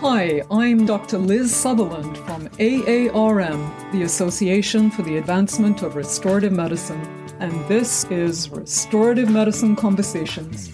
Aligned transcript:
Hi, 0.00 0.42
I'm 0.50 0.84
Dr. 0.84 1.16
Liz 1.16 1.56
Sutherland 1.56 2.18
from 2.18 2.48
AARM, 2.58 3.92
the 3.92 4.02
Association 4.02 4.90
for 4.90 5.00
the 5.00 5.16
Advancement 5.16 5.80
of 5.80 5.96
Restorative 5.96 6.52
Medicine, 6.52 7.00
and 7.40 7.66
this 7.66 8.04
is 8.10 8.50
Restorative 8.50 9.30
Medicine 9.30 9.74
Conversations. 9.74 10.70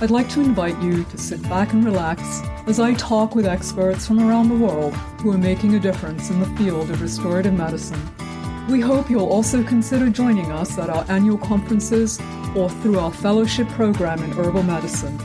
I'd 0.00 0.12
like 0.12 0.28
to 0.28 0.40
invite 0.40 0.80
you 0.80 1.02
to 1.02 1.18
sit 1.18 1.42
back 1.48 1.72
and 1.72 1.84
relax 1.84 2.22
as 2.68 2.78
I 2.78 2.94
talk 2.94 3.34
with 3.34 3.46
experts 3.46 4.06
from 4.06 4.20
around 4.20 4.48
the 4.48 4.64
world 4.64 4.94
who 5.20 5.32
are 5.32 5.38
making 5.38 5.74
a 5.74 5.80
difference 5.80 6.30
in 6.30 6.38
the 6.38 6.56
field 6.56 6.88
of 6.88 7.02
restorative 7.02 7.54
medicine. 7.54 8.00
We 8.70 8.80
hope 8.80 9.10
you'll 9.10 9.28
also 9.28 9.64
consider 9.64 10.08
joining 10.08 10.52
us 10.52 10.78
at 10.78 10.88
our 10.88 11.04
annual 11.08 11.38
conferences 11.38 12.20
or 12.54 12.70
through 12.70 13.00
our 13.00 13.12
fellowship 13.12 13.68
program 13.70 14.22
in 14.22 14.30
herbal 14.30 14.62
medicine. 14.62 15.18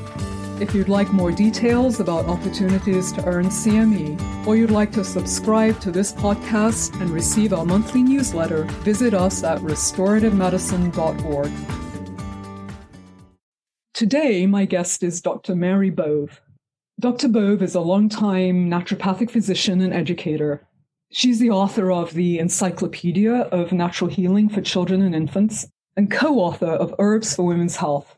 If 0.60 0.74
you'd 0.74 0.90
like 0.90 1.14
more 1.14 1.32
details 1.32 2.00
about 2.00 2.26
opportunities 2.26 3.12
to 3.12 3.24
earn 3.26 3.46
CME, 3.46 4.48
or 4.48 4.56
you'd 4.56 4.72
like 4.72 4.92
to 4.94 5.04
subscribe 5.04 5.80
to 5.82 5.92
this 5.92 6.12
podcast 6.12 7.00
and 7.00 7.12
receive 7.12 7.54
our 7.54 7.64
monthly 7.64 8.02
newsletter, 8.02 8.64
visit 8.82 9.14
us 9.14 9.44
at 9.44 9.60
restorativemedicine.org. 9.60 11.52
Today, 13.94 14.48
my 14.48 14.66
guest 14.66 15.04
is 15.04 15.22
Dr. 15.22 15.56
Mary 15.56 15.92
Bove. 15.92 16.42
Dr. 17.00 17.28
Bove 17.28 17.62
is 17.62 17.76
a 17.76 17.82
longtime 17.82 18.68
naturopathic 18.68 19.30
physician 19.30 19.80
and 19.80 19.94
educator. 19.94 20.68
She's 21.12 21.38
the 21.38 21.52
author 21.52 21.92
of 21.92 22.16
the 22.16 22.40
Encyclopedia 22.40 23.42
of 23.52 23.72
Natural 23.72 24.10
Healing 24.10 24.50
for 24.50 24.62
Children 24.62 25.04
and 25.04 25.14
Infants 25.14 25.68
and 25.96 26.10
co 26.10 26.40
author 26.40 26.66
of 26.66 26.96
Herbs 26.98 27.36
for 27.36 27.46
Women's 27.46 27.76
Health. 27.76 28.17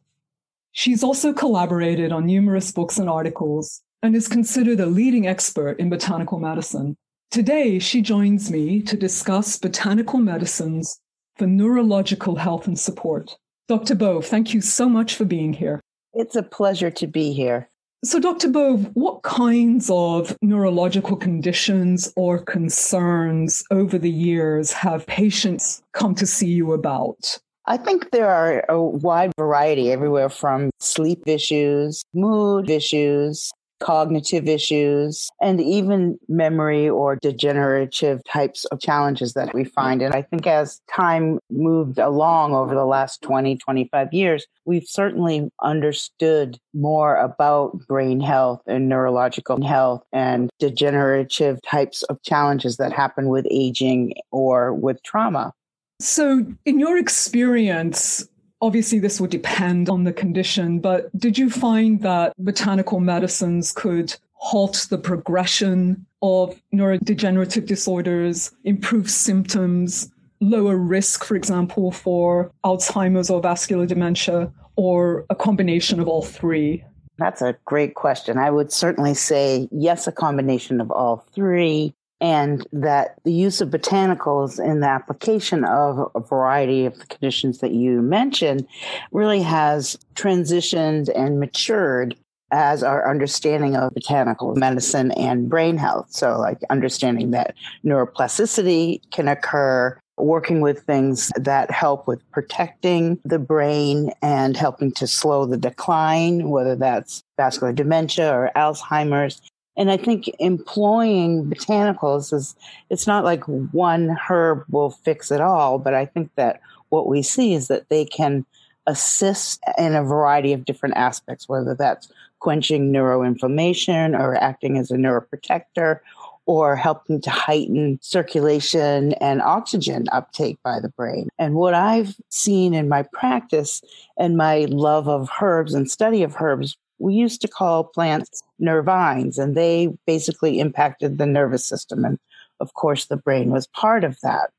She's 0.72 1.04
also 1.04 1.34
collaborated 1.34 2.12
on 2.12 2.26
numerous 2.26 2.72
books 2.72 2.98
and 2.98 3.10
articles 3.10 3.82
and 4.02 4.16
is 4.16 4.28
considered 4.28 4.80
a 4.80 4.86
leading 4.86 5.28
expert 5.28 5.80
in 5.80 5.90
botanical 5.90 6.40
medicine. 6.40 6.96
Today, 7.32 7.80
she 7.80 8.02
joins 8.02 8.50
me 8.50 8.82
to 8.84 8.98
discuss 8.98 9.58
botanical 9.58 10.20
medicines 10.20 11.00
for 11.38 11.48
neurological 11.48 12.36
health 12.36 12.68
and 12.68 12.80
support. 12.80 13.38
Dr. 13.68 13.96
Bove, 13.96 14.26
thank 14.26 14.54
you 14.54 14.62
so 14.62 14.90
much 14.90 15.16
for 15.16 15.26
being 15.26 15.54
here. 15.54 15.80
It's 16.14 16.36
a 16.36 16.44
pleasure 16.44 16.90
to 16.92 17.08
be 17.08 17.34
here. 17.34 17.70
So, 18.04 18.20
Dr. 18.20 18.50
Bove, 18.50 18.90
what 18.94 19.24
kinds 19.24 19.90
of 19.92 20.36
neurological 20.42 21.18
conditions 21.18 22.12
or 22.16 22.40
concerns 22.40 23.64
over 23.72 23.98
the 23.98 24.10
years 24.10 24.72
have 24.72 25.06
patients 25.06 25.84
come 25.94 26.16
to 26.16 26.26
see 26.26 26.48
you 26.48 26.72
about? 26.72 27.38
I 27.70 27.78
think 27.78 28.10
there 28.10 28.28
are 28.28 28.66
a 28.68 28.82
wide 28.82 29.32
variety 29.38 29.92
everywhere 29.92 30.30
from 30.30 30.72
sleep 30.80 31.22
issues, 31.28 32.02
mood 32.16 32.68
issues, 32.68 33.52
cognitive 33.80 34.48
issues, 34.48 35.30
and 35.40 35.62
even 35.62 36.18
memory 36.28 36.90
or 36.90 37.18
degenerative 37.18 38.24
types 38.28 38.66
of 38.66 38.80
challenges 38.82 39.34
that 39.34 39.54
we 39.54 39.66
find. 39.66 40.02
And 40.02 40.16
I 40.16 40.24
think 40.24 40.48
as 40.48 40.82
time 40.92 41.38
moved 41.52 42.00
along 42.00 42.56
over 42.56 42.74
the 42.74 42.86
last 42.88 43.22
20, 43.22 43.58
25 43.58 44.14
years, 44.14 44.48
we've 44.66 44.88
certainly 44.88 45.48
understood 45.62 46.58
more 46.74 47.18
about 47.18 47.78
brain 47.88 48.20
health 48.20 48.64
and 48.66 48.90
neurological 48.90 49.64
health 49.64 50.02
and 50.12 50.50
degenerative 50.58 51.60
types 51.62 52.02
of 52.04 52.20
challenges 52.24 52.78
that 52.78 52.94
happen 52.94 53.30
with 53.30 53.46
aging 53.52 54.14
or 54.32 54.74
with 54.74 55.04
trauma. 55.04 55.54
So, 56.00 56.46
in 56.66 56.80
your 56.80 56.98
experience, 56.98 58.28
obviously 58.62 59.00
this 59.00 59.20
would 59.20 59.32
depend 59.32 59.90
on 59.90 60.04
the 60.04 60.14
condition, 60.14 60.80
but 60.80 61.16
did 61.18 61.38
you 61.38 61.50
find 61.50 62.02
that 62.02 62.34
botanical 62.38 63.00
medicines 63.00 63.72
could 63.72 64.16
halt 64.34 64.88
the 64.90 64.98
progression 64.98 66.06
of 66.22 66.62
neurodegenerative 66.74 67.66
disorders, 67.66 68.52
improve 68.64 69.10
symptoms, 69.10 70.12
lower 70.42 70.78
risk, 70.78 71.24
for 71.24 71.36
example, 71.36 71.92
for 71.92 72.52
Alzheimer's 72.64 73.30
or 73.30 73.42
vascular 73.42 73.86
dementia, 73.86 74.52
or 74.76 75.26
a 75.30 75.36
combination 75.36 76.00
of 76.00 76.08
all 76.08 76.22
three? 76.22 76.84
That's 77.18 77.42
a 77.42 77.58
great 77.66 77.96
question. 77.96 78.38
I 78.38 78.50
would 78.50 78.72
certainly 78.72 79.14
say 79.14 79.68
yes, 79.72 80.08
a 80.08 80.12
combination 80.12 80.80
of 80.80 80.90
all 80.90 81.26
three 81.34 81.94
and 82.22 82.68
that 82.74 83.16
the 83.24 83.32
use 83.32 83.62
of 83.62 83.70
botanicals 83.70 84.64
in 84.64 84.82
the 84.82 84.88
application 84.88 85.64
of 85.64 86.12
a 86.16 86.20
variety 86.20 86.86
of 86.86 86.98
the 87.00 87.06
conditions 87.06 87.60
that 87.60 87.72
you 87.72 88.02
mentioned 88.02 88.68
really 89.12 89.42
has 89.42 89.98
transitioned 90.16 91.10
and 91.16 91.40
matured 91.40 92.16
as 92.52 92.84
our 92.84 93.10
understanding 93.10 93.76
of 93.76 93.94
botanical 93.94 94.56
medicine 94.56 95.12
and 95.12 95.50
brain 95.50 95.78
health. 95.78 96.08
So, 96.10 96.38
like 96.38 96.60
understanding 96.70 97.32
that 97.32 97.56
neuroplasticity 97.86 99.02
can 99.12 99.28
occur, 99.28 100.00
working 100.18 100.62
with 100.62 100.82
things 100.82 101.32
that 101.36 101.72
help 101.72 102.08
with 102.08 102.22
protecting 102.32 103.20
the 103.24 103.40
brain 103.40 104.12
and 104.22 104.58
helping 104.58 104.92
to 104.94 105.08
slow 105.08 105.46
the 105.46 105.58
decline, 105.58 106.50
whether 106.50 106.76
that's 106.76 107.24
vascular 107.38 107.72
dementia 107.72 108.34
or 108.34 108.52
Alzheimer's, 108.56 109.42
and 109.80 109.90
I 109.90 109.96
think 109.96 110.30
employing 110.40 111.50
botanicals 111.50 112.34
is, 112.34 112.54
it's 112.90 113.08
not 113.08 113.24
like 113.24 113.46
one 113.46 114.10
herb 114.30 114.66
will 114.70 114.90
fix 114.90 115.32
it 115.32 115.40
all, 115.40 115.80
but 115.80 115.94
I 115.94 116.06
think 116.06 116.32
that 116.36 116.60
what 116.90 117.08
we 117.08 117.22
see 117.22 117.54
is 117.54 117.70
that 117.70 117.88
they 117.88 118.04
can 118.04 118.46
assist 118.88 119.64
in 119.78 119.96
a 119.96 120.04
variety 120.04 120.52
of 120.52 120.66
different 120.66 120.98
aspects, 120.98 121.48
whether 121.48 121.76
that's 121.76 122.12
quenching 122.40 122.92
neuroinflammation 122.92 124.20
or 124.20 124.36
acting 124.36 124.78
as 124.78 124.92
a 124.92 124.96
neuroprotector 124.96 126.02
or 126.46 126.76
helping 126.76 127.22
to 127.22 127.30
heighten 127.30 128.00
circulation 128.02 129.14
and 129.14 129.42
oxygen 129.42 130.08
uptake 130.12 130.58
by 130.62 130.82
the 130.82 130.90
brain. 130.90 131.30
And 131.38 131.54
what 131.54 131.74
I've 131.74 132.16
seen 132.28 132.74
in 132.74 132.90
my 132.90 133.06
practice 133.14 133.82
and 134.18 134.36
my 134.36 134.66
love 134.66 135.08
of 135.08 135.30
herbs 135.42 135.74
and 135.74 135.90
study 135.90 136.22
of 136.24 136.36
herbs 136.42 136.76
we 137.00 137.14
used 137.14 137.42
to 137.42 137.48
call 137.48 137.84
plants 137.84 138.44
nervines, 138.62 139.38
and 139.38 139.56
they 139.56 139.90
basically 140.06 140.60
impacted 140.60 141.18
the 141.18 141.26
nervous 141.26 141.66
system. 141.66 142.06
And 142.06 142.20
of 142.60 142.74
course, 142.74 143.06
the 143.06 143.18
brain 143.18 143.52
was 143.52 143.68
part 143.68 144.04
of 144.04 144.20
that. 144.22 144.52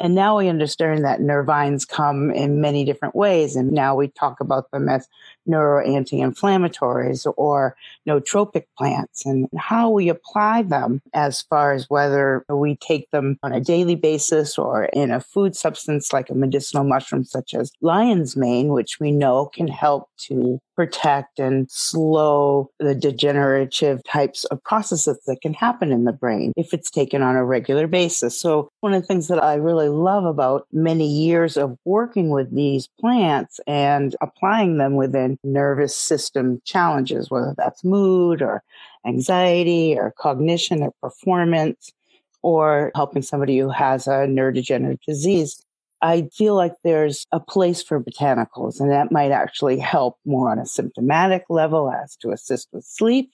And 0.00 0.14
now 0.14 0.38
we 0.38 0.48
understand 0.48 1.04
that 1.04 1.20
nervines 1.20 1.86
come 1.88 2.30
in 2.30 2.60
many 2.60 2.84
different 2.84 3.16
ways. 3.16 3.56
And 3.56 3.72
now 3.72 3.96
we 3.96 4.08
talk 4.08 4.40
about 4.40 4.70
them 4.70 4.88
as 4.88 5.08
neuro 5.44 5.84
anti 5.84 6.18
inflammatories 6.18 7.30
or 7.36 7.74
nootropic 8.06 8.66
plants 8.76 9.26
and 9.26 9.48
how 9.56 9.90
we 9.90 10.08
apply 10.08 10.62
them 10.62 11.02
as 11.14 11.42
far 11.42 11.72
as 11.72 11.90
whether 11.90 12.44
we 12.48 12.76
take 12.76 13.10
them 13.10 13.38
on 13.42 13.52
a 13.52 13.60
daily 13.60 13.96
basis 13.96 14.56
or 14.56 14.84
in 14.84 15.10
a 15.10 15.20
food 15.20 15.56
substance 15.56 16.12
like 16.12 16.30
a 16.30 16.34
medicinal 16.34 16.84
mushroom 16.84 17.24
such 17.24 17.52
as 17.52 17.72
lion's 17.80 18.36
mane, 18.36 18.68
which 18.68 19.00
we 19.00 19.10
know 19.10 19.46
can 19.46 19.66
help 19.66 20.08
to 20.16 20.60
protect 20.78 21.40
and 21.40 21.68
slow 21.68 22.70
the 22.78 22.94
degenerative 22.94 24.00
types 24.04 24.44
of 24.44 24.62
processes 24.62 25.18
that 25.26 25.40
can 25.40 25.52
happen 25.52 25.90
in 25.90 26.04
the 26.04 26.12
brain 26.12 26.52
if 26.56 26.72
it's 26.72 26.88
taken 26.88 27.20
on 27.20 27.34
a 27.34 27.44
regular 27.44 27.88
basis. 27.88 28.40
So 28.40 28.70
one 28.78 28.94
of 28.94 29.02
the 29.02 29.06
things 29.08 29.26
that 29.26 29.42
I 29.42 29.54
really 29.54 29.88
love 29.88 30.24
about 30.24 30.68
many 30.72 31.08
years 31.08 31.56
of 31.56 31.76
working 31.84 32.30
with 32.30 32.54
these 32.54 32.88
plants 33.00 33.58
and 33.66 34.14
applying 34.20 34.78
them 34.78 34.94
within 34.94 35.36
nervous 35.42 35.96
system 35.96 36.62
challenges, 36.64 37.28
whether 37.28 37.56
that's 37.58 37.82
mood 37.82 38.40
or 38.40 38.62
anxiety 39.04 39.98
or 39.98 40.14
cognition 40.16 40.84
or 40.84 40.92
performance 41.02 41.90
or 42.42 42.92
helping 42.94 43.22
somebody 43.22 43.58
who 43.58 43.68
has 43.68 44.06
a 44.06 44.28
neurodegenerative 44.28 45.00
disease 45.04 45.60
I 46.00 46.28
feel 46.32 46.54
like 46.54 46.74
there's 46.84 47.26
a 47.32 47.40
place 47.40 47.82
for 47.82 48.02
botanicals, 48.02 48.80
and 48.80 48.90
that 48.90 49.10
might 49.10 49.32
actually 49.32 49.78
help 49.78 50.18
more 50.24 50.50
on 50.50 50.58
a 50.58 50.66
symptomatic 50.66 51.44
level 51.48 51.90
as 51.90 52.16
to 52.18 52.30
assist 52.30 52.68
with 52.72 52.84
sleep, 52.84 53.32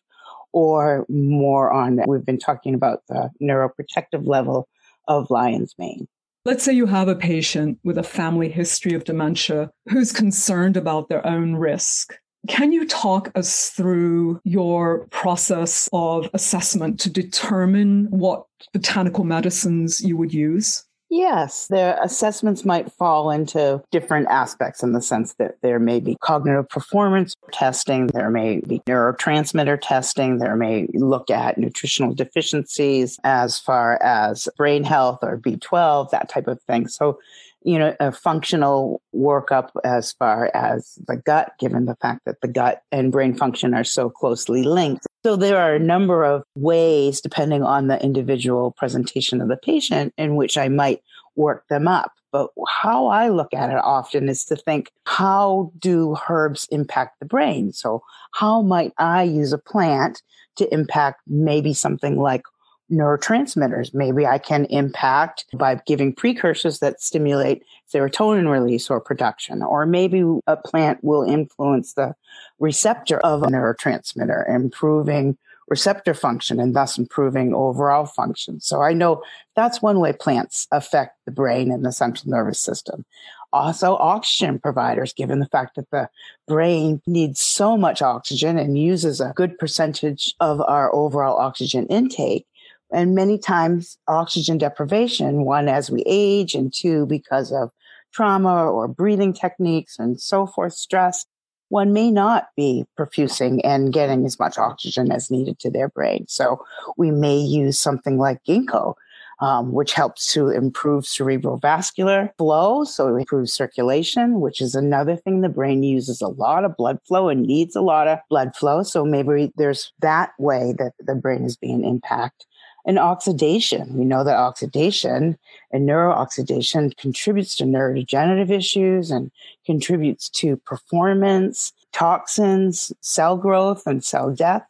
or 0.52 1.04
more 1.08 1.72
on, 1.72 2.00
we've 2.06 2.24
been 2.24 2.38
talking 2.38 2.74
about 2.74 3.00
the 3.08 3.30
neuroprotective 3.42 4.26
level 4.26 4.68
of 5.08 5.30
lion's 5.30 5.74
mane. 5.78 6.06
Let's 6.46 6.62
say 6.62 6.72
you 6.72 6.86
have 6.86 7.08
a 7.08 7.16
patient 7.16 7.78
with 7.84 7.98
a 7.98 8.02
family 8.02 8.50
history 8.50 8.94
of 8.94 9.04
dementia 9.04 9.70
who's 9.88 10.12
concerned 10.12 10.76
about 10.76 11.08
their 11.08 11.26
own 11.26 11.56
risk. 11.56 12.14
Can 12.48 12.72
you 12.72 12.86
talk 12.86 13.30
us 13.34 13.70
through 13.70 14.40
your 14.44 15.06
process 15.08 15.88
of 15.92 16.28
assessment 16.34 17.00
to 17.00 17.10
determine 17.10 18.06
what 18.10 18.44
botanical 18.74 19.24
medicines 19.24 20.02
you 20.02 20.18
would 20.18 20.34
use? 20.34 20.84
Yes, 21.10 21.68
the 21.68 22.02
assessments 22.02 22.64
might 22.64 22.90
fall 22.90 23.30
into 23.30 23.82
different 23.92 24.26
aspects 24.28 24.82
in 24.82 24.92
the 24.92 25.02
sense 25.02 25.34
that 25.34 25.56
there 25.62 25.78
may 25.78 26.00
be 26.00 26.16
cognitive 26.20 26.68
performance 26.68 27.34
testing, 27.52 28.08
there 28.08 28.30
may 28.30 28.60
be 28.60 28.80
neurotransmitter 28.80 29.78
testing, 29.80 30.38
there 30.38 30.56
may 30.56 30.88
look 30.94 31.30
at 31.30 31.58
nutritional 31.58 32.14
deficiencies 32.14 33.18
as 33.22 33.60
far 33.60 34.02
as 34.02 34.48
brain 34.56 34.82
health 34.82 35.18
or 35.22 35.38
B12, 35.38 36.10
that 36.10 36.28
type 36.28 36.48
of 36.48 36.60
thing. 36.62 36.88
So, 36.88 37.18
you 37.62 37.78
know, 37.78 37.94
a 38.00 38.10
functional 38.10 39.00
workup 39.14 39.70
as 39.84 40.12
far 40.12 40.50
as 40.54 40.98
the 41.06 41.16
gut, 41.16 41.52
given 41.60 41.84
the 41.84 41.96
fact 41.96 42.22
that 42.24 42.40
the 42.40 42.48
gut 42.48 42.82
and 42.90 43.12
brain 43.12 43.34
function 43.34 43.72
are 43.74 43.84
so 43.84 44.10
closely 44.10 44.62
linked. 44.62 45.06
So 45.24 45.36
there 45.36 45.56
are 45.56 45.74
a 45.74 45.78
number 45.78 46.22
of 46.22 46.44
ways, 46.54 47.22
depending 47.22 47.62
on 47.62 47.86
the 47.86 48.02
individual 48.04 48.72
presentation 48.72 49.40
of 49.40 49.48
the 49.48 49.56
patient, 49.56 50.12
in 50.18 50.36
which 50.36 50.58
I 50.58 50.68
might 50.68 51.00
work 51.34 51.66
them 51.68 51.88
up. 51.88 52.12
But 52.30 52.50
how 52.68 53.06
I 53.06 53.30
look 53.30 53.54
at 53.54 53.70
it 53.70 53.80
often 53.82 54.28
is 54.28 54.44
to 54.46 54.56
think, 54.56 54.92
how 55.06 55.72
do 55.78 56.16
herbs 56.28 56.68
impact 56.70 57.20
the 57.20 57.26
brain? 57.26 57.72
So 57.72 58.02
how 58.32 58.60
might 58.60 58.92
I 58.98 59.22
use 59.22 59.54
a 59.54 59.58
plant 59.58 60.20
to 60.56 60.72
impact 60.74 61.22
maybe 61.26 61.72
something 61.72 62.20
like 62.20 62.42
neurotransmitters. 62.90 63.94
Maybe 63.94 64.26
I 64.26 64.38
can 64.38 64.66
impact 64.66 65.46
by 65.54 65.80
giving 65.86 66.12
precursors 66.12 66.80
that 66.80 67.00
stimulate 67.00 67.64
serotonin 67.92 68.50
release 68.50 68.90
or 68.90 69.00
production, 69.00 69.62
or 69.62 69.86
maybe 69.86 70.22
a 70.46 70.56
plant 70.56 71.02
will 71.02 71.22
influence 71.22 71.94
the 71.94 72.14
receptor 72.58 73.18
of 73.20 73.42
a 73.42 73.46
neurotransmitter, 73.46 74.48
improving 74.48 75.36
receptor 75.68 76.12
function 76.12 76.60
and 76.60 76.76
thus 76.76 76.98
improving 76.98 77.54
overall 77.54 78.04
function. 78.04 78.60
So 78.60 78.82
I 78.82 78.92
know 78.92 79.22
that's 79.56 79.80
one 79.80 79.98
way 79.98 80.12
plants 80.12 80.68
affect 80.70 81.16
the 81.24 81.32
brain 81.32 81.72
and 81.72 81.84
the 81.84 81.92
central 81.92 82.30
nervous 82.30 82.60
system. 82.60 83.04
Also, 83.52 83.96
oxygen 83.96 84.58
providers, 84.58 85.12
given 85.12 85.38
the 85.38 85.46
fact 85.46 85.76
that 85.76 85.88
the 85.90 86.08
brain 86.48 87.00
needs 87.06 87.40
so 87.40 87.76
much 87.76 88.02
oxygen 88.02 88.58
and 88.58 88.76
uses 88.76 89.20
a 89.20 89.32
good 89.36 89.56
percentage 89.58 90.34
of 90.40 90.60
our 90.62 90.92
overall 90.92 91.38
oxygen 91.38 91.86
intake. 91.86 92.46
And 92.94 93.14
many 93.14 93.38
times, 93.38 93.98
oxygen 94.06 94.56
deprivation, 94.56 95.44
one, 95.44 95.68
as 95.68 95.90
we 95.90 96.04
age, 96.06 96.54
and 96.54 96.72
two, 96.72 97.06
because 97.06 97.52
of 97.52 97.70
trauma 98.12 98.70
or 98.70 98.86
breathing 98.86 99.32
techniques 99.32 99.98
and 99.98 100.20
so 100.20 100.46
forth, 100.46 100.74
stress, 100.74 101.26
one 101.70 101.92
may 101.92 102.10
not 102.10 102.48
be 102.56 102.86
perfusing 102.96 103.60
and 103.64 103.92
getting 103.92 104.24
as 104.24 104.38
much 104.38 104.58
oxygen 104.58 105.10
as 105.10 105.30
needed 105.30 105.58
to 105.58 105.70
their 105.70 105.88
brain. 105.88 106.24
So 106.28 106.64
we 106.96 107.10
may 107.10 107.36
use 107.36 107.80
something 107.80 108.16
like 108.16 108.44
ginkgo, 108.44 108.94
um, 109.40 109.72
which 109.72 109.92
helps 109.92 110.32
to 110.34 110.50
improve 110.50 111.04
cerebral 111.04 111.56
vascular 111.56 112.32
flow. 112.38 112.84
So 112.84 113.08
it 113.08 113.18
improves 113.18 113.52
circulation, 113.52 114.40
which 114.40 114.60
is 114.60 114.76
another 114.76 115.16
thing. 115.16 115.40
The 115.40 115.48
brain 115.48 115.82
uses 115.82 116.20
a 116.20 116.28
lot 116.28 116.64
of 116.64 116.76
blood 116.76 117.00
flow 117.08 117.28
and 117.28 117.42
needs 117.42 117.74
a 117.74 117.82
lot 117.82 118.06
of 118.06 118.20
blood 118.30 118.54
flow. 118.54 118.84
So 118.84 119.04
maybe 119.04 119.52
there's 119.56 119.92
that 120.00 120.30
way 120.38 120.74
that 120.78 120.92
the 121.00 121.16
brain 121.16 121.44
is 121.44 121.56
being 121.56 121.84
impacted 121.84 122.46
and 122.86 122.98
oxidation. 122.98 123.96
We 123.96 124.04
know 124.04 124.24
that 124.24 124.36
oxidation 124.36 125.38
and 125.72 125.88
neurooxidation 125.88 126.96
contributes 126.96 127.56
to 127.56 127.64
neurodegenerative 127.64 128.50
issues 128.50 129.10
and 129.10 129.30
contributes 129.64 130.28
to 130.30 130.56
performance, 130.58 131.72
toxins, 131.92 132.92
cell 133.00 133.36
growth, 133.36 133.86
and 133.86 134.04
cell 134.04 134.30
death 134.34 134.66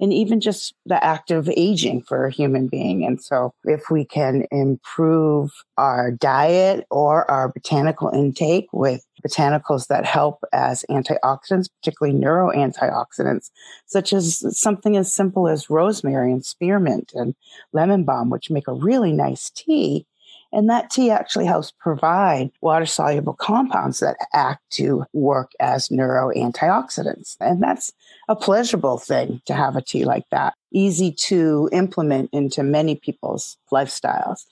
and 0.00 0.12
even 0.12 0.40
just 0.40 0.74
the 0.86 1.02
act 1.04 1.30
of 1.30 1.50
aging 1.56 2.02
for 2.02 2.24
a 2.24 2.30
human 2.30 2.68
being. 2.68 3.04
And 3.04 3.20
so 3.20 3.52
if 3.64 3.90
we 3.90 4.04
can 4.04 4.46
improve 4.50 5.52
our 5.76 6.10
diet 6.10 6.86
or 6.90 7.28
our 7.30 7.48
botanical 7.48 8.08
intake 8.10 8.68
with 8.72 9.04
botanicals 9.26 9.86
that 9.88 10.04
help 10.04 10.44
as 10.52 10.84
antioxidants, 10.90 11.68
particularly 11.80 12.18
neuro 12.18 12.50
antioxidants, 12.50 13.50
such 13.86 14.12
as 14.12 14.44
something 14.58 14.96
as 14.96 15.12
simple 15.12 15.48
as 15.48 15.70
rosemary 15.70 16.32
and 16.32 16.44
spearmint 16.44 17.12
and 17.14 17.34
lemon 17.72 18.04
balm, 18.04 18.30
which 18.30 18.50
make 18.50 18.68
a 18.68 18.72
really 18.72 19.12
nice 19.12 19.50
tea, 19.50 20.06
and 20.52 20.70
that 20.70 20.90
tea 20.90 21.10
actually 21.10 21.44
helps 21.44 21.72
provide 21.78 22.50
water 22.62 22.86
soluble 22.86 23.34
compounds 23.34 24.00
that 24.00 24.16
act 24.32 24.62
to 24.70 25.04
work 25.12 25.52
as 25.60 25.90
neuro 25.90 26.30
antioxidants. 26.34 27.36
And 27.40 27.62
that's 27.62 27.92
a 28.28 28.36
pleasurable 28.36 28.98
thing 28.98 29.42
to 29.46 29.54
have 29.54 29.76
a 29.76 29.82
tea 29.82 30.04
like 30.04 30.24
that, 30.30 30.54
easy 30.72 31.12
to 31.12 31.68
implement 31.72 32.30
into 32.32 32.62
many 32.62 32.96
people's 32.96 33.58
lifestyles. 33.70 34.46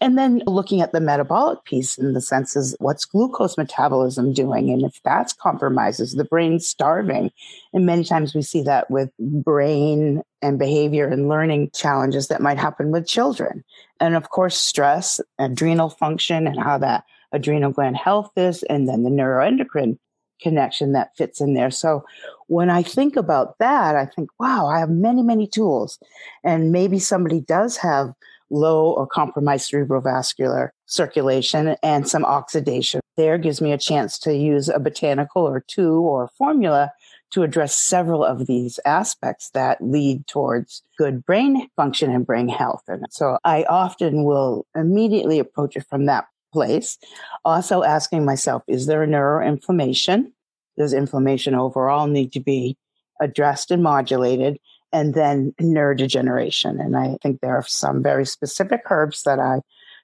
And 0.00 0.16
then 0.16 0.42
looking 0.46 0.80
at 0.80 0.92
the 0.92 1.00
metabolic 1.00 1.64
piece 1.64 1.98
in 1.98 2.14
the 2.14 2.20
sense 2.20 2.56
is 2.56 2.74
what's 2.78 3.04
glucose 3.04 3.58
metabolism 3.58 4.32
doing? 4.32 4.70
And 4.70 4.82
if 4.82 5.00
that's 5.04 5.32
compromises, 5.32 6.14
the 6.14 6.24
brain's 6.24 6.66
starving. 6.66 7.30
And 7.72 7.84
many 7.84 8.04
times 8.04 8.34
we 8.34 8.42
see 8.42 8.62
that 8.62 8.90
with 8.90 9.10
brain 9.18 10.22
and 10.40 10.58
behavior 10.58 11.06
and 11.06 11.28
learning 11.28 11.70
challenges 11.74 12.28
that 12.28 12.40
might 12.40 12.58
happen 12.58 12.90
with 12.90 13.06
children. 13.06 13.62
And 14.00 14.16
of 14.16 14.30
course, 14.30 14.56
stress, 14.56 15.20
adrenal 15.38 15.90
function, 15.90 16.46
and 16.46 16.58
how 16.58 16.78
that 16.78 17.04
adrenal 17.32 17.70
gland 17.70 17.96
health 17.96 18.32
is, 18.36 18.62
and 18.64 18.88
then 18.88 19.02
the 19.02 19.10
neuroendocrine 19.10 19.98
connection 20.40 20.92
that 20.92 21.14
fits 21.16 21.40
in 21.40 21.54
there. 21.54 21.70
So 21.70 22.04
when 22.46 22.70
I 22.70 22.82
think 22.82 23.16
about 23.16 23.58
that, 23.58 23.94
I 23.94 24.06
think, 24.06 24.30
wow, 24.38 24.66
I 24.66 24.78
have 24.78 24.90
many, 24.90 25.22
many 25.22 25.46
tools. 25.46 25.98
And 26.42 26.72
maybe 26.72 26.98
somebody 26.98 27.40
does 27.40 27.76
have 27.76 28.14
low 28.50 28.90
or 28.90 29.06
compromised 29.06 29.70
cerebrovascular 29.70 30.70
circulation 30.86 31.76
and 31.82 32.08
some 32.08 32.24
oxidation. 32.24 33.00
There 33.16 33.38
gives 33.38 33.60
me 33.60 33.72
a 33.72 33.78
chance 33.78 34.18
to 34.20 34.34
use 34.34 34.68
a 34.68 34.80
botanical 34.80 35.42
or 35.42 35.64
two 35.66 36.00
or 36.00 36.30
formula 36.36 36.92
to 37.30 37.42
address 37.42 37.76
several 37.76 38.24
of 38.24 38.46
these 38.46 38.80
aspects 38.84 39.50
that 39.50 39.80
lead 39.80 40.26
towards 40.26 40.82
good 40.98 41.24
brain 41.24 41.68
function 41.76 42.10
and 42.10 42.26
brain 42.26 42.48
health. 42.48 42.82
And 42.88 43.06
so 43.10 43.38
I 43.44 43.64
often 43.64 44.24
will 44.24 44.66
immediately 44.74 45.38
approach 45.38 45.76
it 45.76 45.86
from 45.88 46.06
that 46.06 46.26
place. 46.52 46.98
Also 47.44 47.84
asking 47.84 48.24
myself, 48.24 48.62
is 48.66 48.86
there 48.86 49.02
a 49.02 49.06
neuroinflammation? 49.06 50.32
Does 50.76 50.92
inflammation 50.92 51.54
overall 51.54 52.06
need 52.06 52.32
to 52.32 52.40
be 52.40 52.76
addressed 53.20 53.70
and 53.70 53.82
modulated? 53.82 54.58
And 54.92 55.14
then 55.14 55.54
neurodegeneration. 55.60 56.80
And 56.80 56.96
I 56.96 57.16
think 57.22 57.40
there 57.40 57.56
are 57.56 57.64
some 57.66 58.02
very 58.02 58.26
specific 58.26 58.82
herbs 58.90 59.22
that 59.24 59.38
I 59.38 59.60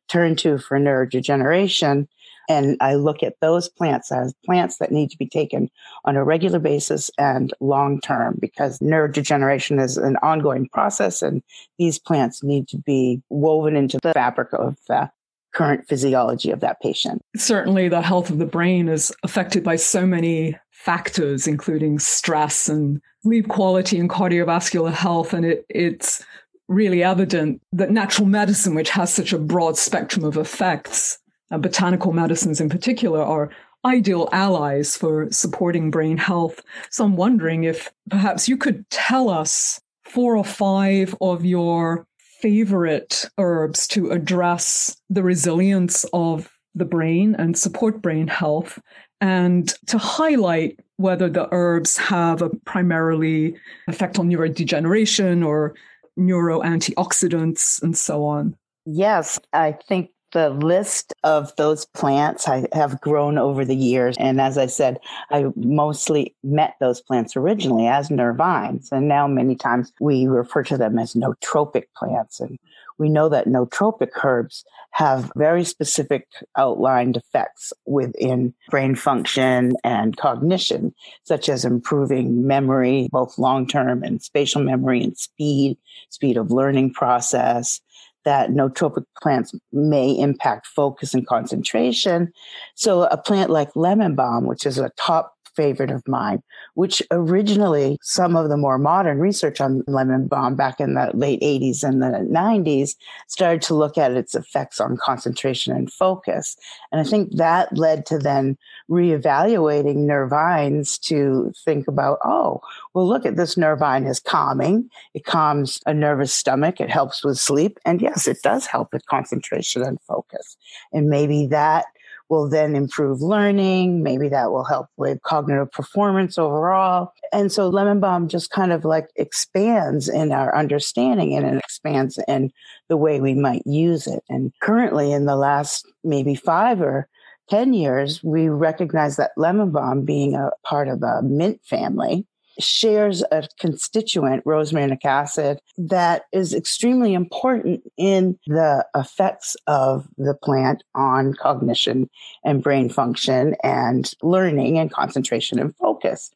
turn 0.08 0.36
to 0.36 0.58
for 0.58 0.78
neurodegeneration. 0.78 2.06
And 2.48 2.76
I 2.80 2.94
look 2.94 3.24
at 3.24 3.34
those 3.40 3.68
plants 3.68 4.12
as 4.12 4.32
plants 4.44 4.78
that 4.78 4.92
need 4.92 5.10
to 5.10 5.18
be 5.18 5.28
taken 5.28 5.68
on 6.04 6.16
a 6.16 6.24
regular 6.24 6.60
basis 6.60 7.10
and 7.18 7.52
long 7.60 8.00
term 8.00 8.38
because 8.40 8.78
neurodegeneration 8.78 9.82
is 9.82 9.96
an 9.96 10.16
ongoing 10.22 10.68
process 10.68 11.22
and 11.22 11.42
these 11.78 11.98
plants 11.98 12.44
need 12.44 12.68
to 12.68 12.78
be 12.78 13.20
woven 13.30 13.74
into 13.74 13.98
the 14.00 14.12
fabric 14.12 14.52
of 14.52 14.76
the 14.86 15.10
current 15.52 15.88
physiology 15.88 16.50
of 16.50 16.60
that 16.60 16.80
patient. 16.80 17.22
Certainly, 17.34 17.88
the 17.88 18.02
health 18.02 18.30
of 18.30 18.38
the 18.38 18.46
brain 18.46 18.88
is 18.88 19.10
affected 19.22 19.64
by 19.64 19.76
so 19.76 20.06
many 20.06 20.56
factors, 20.76 21.46
including 21.46 21.98
stress 21.98 22.68
and 22.68 23.00
sleep 23.22 23.48
quality 23.48 23.98
and 23.98 24.10
cardiovascular 24.10 24.92
health. 24.92 25.32
And 25.32 25.44
it, 25.44 25.66
it's 25.68 26.24
really 26.68 27.02
evident 27.02 27.60
that 27.72 27.90
natural 27.90 28.28
medicine, 28.28 28.74
which 28.74 28.90
has 28.90 29.12
such 29.12 29.32
a 29.32 29.38
broad 29.38 29.76
spectrum 29.76 30.24
of 30.24 30.36
effects, 30.36 31.18
and 31.50 31.62
botanical 31.62 32.12
medicines 32.12 32.60
in 32.60 32.68
particular, 32.68 33.22
are 33.22 33.50
ideal 33.84 34.28
allies 34.32 34.96
for 34.96 35.30
supporting 35.30 35.90
brain 35.90 36.18
health. 36.18 36.62
So 36.90 37.04
I'm 37.04 37.16
wondering 37.16 37.64
if 37.64 37.90
perhaps 38.10 38.48
you 38.48 38.56
could 38.56 38.88
tell 38.90 39.28
us 39.28 39.80
four 40.04 40.36
or 40.36 40.44
five 40.44 41.16
of 41.20 41.44
your 41.44 42.06
favorite 42.18 43.28
herbs 43.38 43.88
to 43.88 44.10
address 44.10 44.96
the 45.08 45.22
resilience 45.22 46.04
of 46.12 46.50
the 46.74 46.84
brain 46.84 47.34
and 47.38 47.58
support 47.58 48.02
brain 48.02 48.28
health 48.28 48.78
and 49.20 49.68
to 49.86 49.98
highlight 49.98 50.80
whether 50.96 51.28
the 51.28 51.48
herbs 51.52 51.96
have 51.96 52.42
a 52.42 52.50
primarily 52.64 53.56
effect 53.88 54.18
on 54.18 54.30
neurodegeneration 54.30 55.46
or 55.46 55.74
neuro 56.16 56.60
antioxidants 56.62 57.82
and 57.82 57.96
so 57.96 58.24
on. 58.24 58.56
Yes, 58.86 59.38
I 59.52 59.72
think 59.88 60.10
the 60.32 60.50
list 60.50 61.14
of 61.24 61.54
those 61.56 61.86
plants 61.86 62.48
I 62.48 62.66
have 62.72 63.00
grown 63.00 63.38
over 63.38 63.64
the 63.64 63.76
years. 63.76 64.16
And 64.18 64.40
as 64.40 64.58
I 64.58 64.66
said, 64.66 64.98
I 65.30 65.46
mostly 65.56 66.34
met 66.42 66.74
those 66.80 67.00
plants 67.00 67.36
originally 67.36 67.86
as 67.86 68.08
nervines. 68.08 68.90
And 68.90 69.08
now 69.08 69.26
many 69.26 69.54
times 69.56 69.92
we 70.00 70.26
refer 70.26 70.62
to 70.64 70.76
them 70.76 70.98
as 70.98 71.14
nootropic 71.14 71.84
plants. 71.96 72.40
And 72.40 72.58
we 72.98 73.08
know 73.08 73.28
that 73.28 73.46
nootropic 73.46 74.10
herbs 74.24 74.64
have 74.92 75.30
very 75.36 75.64
specific 75.64 76.26
outlined 76.56 77.16
effects 77.16 77.72
within 77.84 78.54
brain 78.70 78.94
function 78.94 79.74
and 79.84 80.16
cognition, 80.16 80.94
such 81.24 81.48
as 81.48 81.64
improving 81.64 82.46
memory, 82.46 83.08
both 83.12 83.38
long 83.38 83.66
term 83.66 84.02
and 84.02 84.22
spatial 84.22 84.62
memory 84.62 85.02
and 85.02 85.16
speed, 85.16 85.76
speed 86.08 86.36
of 86.36 86.50
learning 86.50 86.92
process, 86.92 87.80
that 88.24 88.50
nootropic 88.50 89.04
plants 89.22 89.54
may 89.72 90.10
impact 90.18 90.66
focus 90.66 91.14
and 91.14 91.26
concentration. 91.26 92.32
So 92.74 93.04
a 93.04 93.16
plant 93.16 93.50
like 93.50 93.76
lemon 93.76 94.16
balm, 94.16 94.46
which 94.46 94.66
is 94.66 94.78
a 94.78 94.90
top 94.98 95.35
favorite 95.56 95.90
of 95.90 96.06
mine, 96.06 96.42
which 96.74 97.02
originally 97.10 97.98
some 98.02 98.36
of 98.36 98.48
the 98.48 98.56
more 98.56 98.78
modern 98.78 99.18
research 99.18 99.60
on 99.60 99.82
lemon 99.86 100.26
balm 100.26 100.54
back 100.54 100.78
in 100.80 100.94
the 100.94 101.10
late 101.14 101.40
80s 101.40 101.82
and 101.82 102.02
the 102.02 102.26
90s 102.30 102.94
started 103.26 103.62
to 103.62 103.74
look 103.74 103.98
at 103.98 104.12
its 104.12 104.34
effects 104.34 104.80
on 104.80 104.96
concentration 104.96 105.74
and 105.74 105.92
focus. 105.92 106.56
And 106.92 107.00
I 107.00 107.04
think 107.04 107.36
that 107.36 107.76
led 107.76 108.06
to 108.06 108.18
then 108.18 108.56
reevaluating 108.90 110.06
nervines 110.06 111.00
to 111.00 111.52
think 111.64 111.88
about, 111.88 112.18
oh, 112.24 112.60
well, 112.94 113.06
look 113.06 113.26
at 113.26 113.36
this 113.36 113.56
nervine 113.56 114.04
is 114.04 114.20
calming. 114.20 114.88
It 115.14 115.24
calms 115.24 115.80
a 115.86 115.94
nervous 115.94 116.32
stomach. 116.32 116.80
It 116.80 116.90
helps 116.90 117.24
with 117.24 117.38
sleep. 117.38 117.78
And 117.84 118.00
yes, 118.00 118.28
it 118.28 118.38
does 118.42 118.66
help 118.66 118.92
with 118.92 119.06
concentration 119.06 119.82
and 119.82 120.00
focus. 120.02 120.56
And 120.92 121.08
maybe 121.08 121.46
that 121.48 121.86
will 122.28 122.48
then 122.48 122.74
improve 122.74 123.22
learning. 123.22 124.02
Maybe 124.02 124.28
that 124.28 124.50
will 124.50 124.64
help 124.64 124.88
with 124.96 125.22
cognitive 125.22 125.70
performance 125.70 126.38
overall. 126.38 127.12
And 127.32 127.52
so 127.52 127.68
lemon 127.68 128.00
balm 128.00 128.28
just 128.28 128.50
kind 128.50 128.72
of 128.72 128.84
like 128.84 129.08
expands 129.16 130.08
in 130.08 130.32
our 130.32 130.56
understanding 130.56 131.34
and 131.34 131.46
it 131.46 131.58
expands 131.58 132.18
in 132.26 132.52
the 132.88 132.96
way 132.96 133.20
we 133.20 133.34
might 133.34 133.66
use 133.66 134.06
it. 134.06 134.22
And 134.28 134.52
currently 134.60 135.12
in 135.12 135.26
the 135.26 135.36
last 135.36 135.86
maybe 136.02 136.34
five 136.34 136.80
or 136.80 137.08
10 137.48 137.74
years, 137.74 138.22
we 138.24 138.48
recognize 138.48 139.16
that 139.16 139.30
lemon 139.36 139.70
balm 139.70 140.04
being 140.04 140.34
a 140.34 140.50
part 140.64 140.88
of 140.88 141.02
a 141.02 141.22
mint 141.22 141.60
family 141.64 142.26
shares 142.58 143.22
a 143.30 143.48
constituent, 143.58 144.44
rosmarinic 144.44 145.04
acid, 145.04 145.60
that 145.76 146.24
is 146.32 146.54
extremely 146.54 147.14
important 147.14 147.82
in 147.96 148.38
the 148.46 148.84
effects 148.94 149.56
of 149.66 150.06
the 150.16 150.34
plant 150.34 150.82
on 150.94 151.34
cognition 151.34 152.08
and 152.44 152.62
brain 152.62 152.88
function 152.88 153.56
and 153.62 154.12
learning 154.22 154.78
and 154.78 154.92
concentration 154.92 155.58
and 155.58 155.74
focus. 155.76 156.30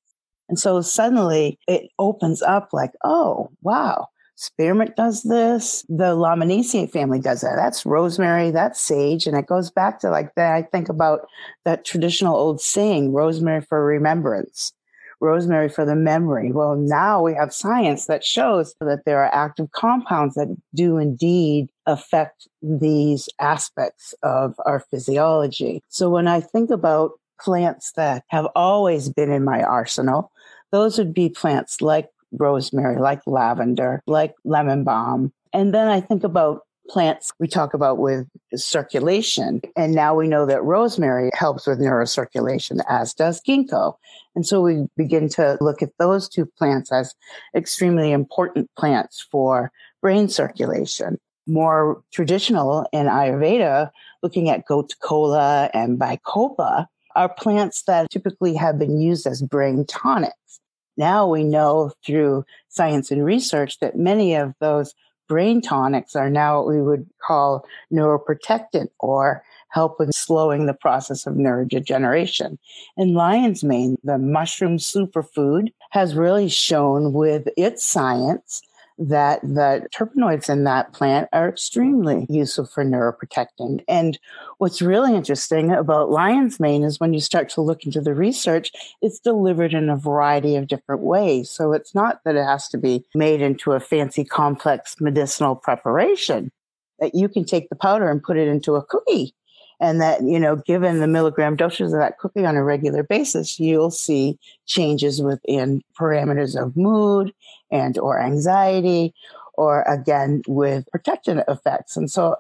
And 0.49 0.59
so 0.59 0.81
suddenly 0.81 1.59
it 1.69 1.91
opens 1.99 2.43
up 2.43 2.71
like, 2.73 2.93
oh, 3.05 3.51
wow. 3.63 4.09
Spearmint 4.35 4.97
does 4.97 5.23
this. 5.23 5.85
The 5.91 6.17
Lamiaceae 6.17 6.91
family 6.91 7.21
does 7.21 7.43
that. 7.43 7.57
That's 7.57 7.85
rosemary, 7.85 8.51
that's 8.51 8.81
sage. 8.81 9.27
And 9.27 9.37
it 9.37 9.47
goes 9.47 9.71
back 9.71 10.01
to 10.01 10.09
like 10.09 10.35
that. 10.37 10.55
I 10.55 10.63
think 10.63 10.89
about 10.89 11.29
that 11.67 11.85
traditional 11.85 12.37
old 12.37 12.59
saying, 12.59 13.13
rosemary 13.13 13.61
for 13.61 13.85
remembrance 13.85 14.73
rosemary 15.21 15.69
for 15.69 15.85
the 15.85 15.95
memory. 15.95 16.53
Well, 16.53 16.77
now 16.77 17.23
we 17.23 17.35
have 17.35 17.53
science 17.53 18.07
that 18.07 18.25
shows 18.25 18.75
that 18.81 19.05
there 19.05 19.23
are 19.23 19.35
active 19.35 19.71
compounds 19.73 20.35
that 20.35 20.55
do 20.75 20.99
indeed 20.99 21.69
affect 21.87 22.49
these 22.63 23.29
aspects 23.41 24.15
of 24.23 24.55
our 24.65 24.81
physiology. 24.81 25.83
So 25.89 26.09
when 26.09 26.27
I 26.27 26.41
think 26.41 26.71
about 26.71 27.13
plants 27.41 27.93
that 27.93 28.25
have 28.29 28.47
always 28.55 29.09
been 29.09 29.31
in 29.31 29.45
my 29.45 29.63
arsenal, 29.63 30.31
those 30.73 30.99
would 30.99 31.15
be 31.15 31.29
plants 31.29 31.81
like 31.81 32.09
rosemary, 32.33 33.01
like 33.01 33.21
lavender, 33.27 34.03
like 34.07 34.35
lemon 34.45 34.85
balm. 34.85 35.33
And 35.53 35.75
then 35.75 35.89
I 35.89 36.01
think 36.01 36.23
about 36.23 36.63
plants 36.91 37.31
we 37.39 37.47
talk 37.47 37.73
about 37.73 37.99
with 37.99 38.27
circulation. 38.57 39.63
And 39.77 39.95
now 39.95 40.15
we 40.15 40.27
know 40.27 40.45
that 40.47 40.63
rosemary 40.65 41.31
helps 41.33 41.67
with 41.67 41.79
neurocirculation, 41.79 42.81
as 42.89 43.15
does 43.15 43.41
ginkgo. 43.41 43.95
And 44.35 44.45
so 44.45 44.61
we 44.61 44.87
begin 44.97 45.29
to 45.31 45.57
look 45.61 45.83
at 45.83 45.97
those 45.99 46.29
two 46.29 46.47
plants 46.47 46.91
as 46.91 47.15
extremely 47.55 48.11
important 48.11 48.71
plants 48.77 49.27
for 49.31 49.71
brain 50.03 50.29
circulation. 50.29 51.19
More 51.47 52.03
traditional 52.13 52.87
in 52.93 53.07
Ayurveda, 53.07 53.91
looking 54.23 54.51
at 54.51 54.67
gotu 54.67 54.99
kola 55.01 55.71
and 55.73 55.99
bacopa, 55.99 56.87
are 57.17 57.29
plants 57.29 57.83
that 57.83 58.11
typically 58.11 58.55
have 58.55 58.79
been 58.79 59.01
used 59.01 59.27
as 59.27 59.43
brain 59.43 59.85
tonics. 59.87 60.61
Now 60.97 61.27
we 61.27 61.45
know 61.45 61.93
through 62.05 62.45
science 62.69 63.11
and 63.11 63.25
research 63.25 63.79
that 63.81 63.97
many 63.97 64.35
of 64.35 64.55
those 64.61 64.95
brain 65.31 65.61
tonics 65.63 66.17
are 66.17 66.29
now 66.29 66.57
what 66.59 66.75
we 66.75 66.83
would 66.83 67.09
call 67.25 67.65
neuroprotectant 67.93 68.89
or 68.99 69.45
help 69.69 70.01
with 70.01 70.13
slowing 70.13 70.67
the 70.67 70.75
process 70.75 71.25
of 71.25 71.35
neurodegeneration. 71.35 72.59
And 72.97 73.15
lion's 73.15 73.63
mane, 73.63 73.97
the 74.03 74.19
mushroom 74.19 74.79
superfood, 74.79 75.73
has 75.91 76.17
really 76.17 76.49
shown 76.49 77.13
with 77.13 77.49
its 77.57 77.85
science 77.85 78.61
that 79.01 79.41
the 79.41 79.89
terpenoids 79.95 80.51
in 80.51 80.65
that 80.65 80.93
plant 80.93 81.29
are 81.33 81.49
extremely 81.49 82.27
useful 82.29 82.67
for 82.67 82.85
neuroprotecting. 82.85 83.83
And 83.89 84.19
what's 84.59 84.83
really 84.83 85.15
interesting 85.15 85.73
about 85.73 86.11
lion's 86.11 86.61
mane 86.61 86.85
is 86.85 87.01
when 87.01 87.15
you 87.15 87.21
start 87.21 87.49
to 87.51 87.63
look 87.63 87.85
into 87.85 88.03
the 88.03 88.15
research, 88.15 88.71
it's 89.01 89.19
delivered 89.19 89.73
in 89.73 89.89
a 89.89 89.97
variety 89.97 90.55
of 90.55 90.69
different 90.69 91.01
ways. 91.01 91.51
So 91.51 91.73
it's 91.73 91.95
not 91.95 92.21
that 92.25 92.37
it 92.37 92.45
has 92.45 92.69
to 92.69 92.79
be 92.79 93.05
made 93.15 93.41
into 93.41 93.73
a 93.73 93.81
fancy 93.81 94.25
complex 94.25 94.97
medicinal 95.01 95.57
preparation. 95.57 96.53
That 96.99 97.15
you 97.15 97.31
can 97.31 97.47
take 97.47 97.71
the 97.71 97.77
powder 97.77 98.11
and 98.11 98.23
put 98.23 98.37
it 98.37 98.47
into 98.47 98.75
a 98.75 98.85
cookie 98.85 99.35
and 99.81 100.01
that 100.01 100.23
you 100.23 100.39
know 100.39 100.57
given 100.57 101.01
the 101.01 101.07
milligram 101.07 101.57
doses 101.57 101.93
of 101.93 101.99
that 101.99 102.19
cookie 102.19 102.45
on 102.45 102.57
a 102.57 102.63
regular 102.63 103.03
basis 103.03 103.59
you'll 103.59 103.91
see 103.91 104.39
changes 104.67 105.23
within 105.23 105.83
parameters 105.99 106.61
of 106.61 106.77
mood 106.77 107.33
and 107.71 107.99
or 107.99 108.21
anxiety 108.21 109.15
or 109.55 109.83
again 109.83 110.43
with 110.47 110.87
protection 110.91 111.43
effects. 111.49 111.97
And 111.97 112.11
so 112.11 112.37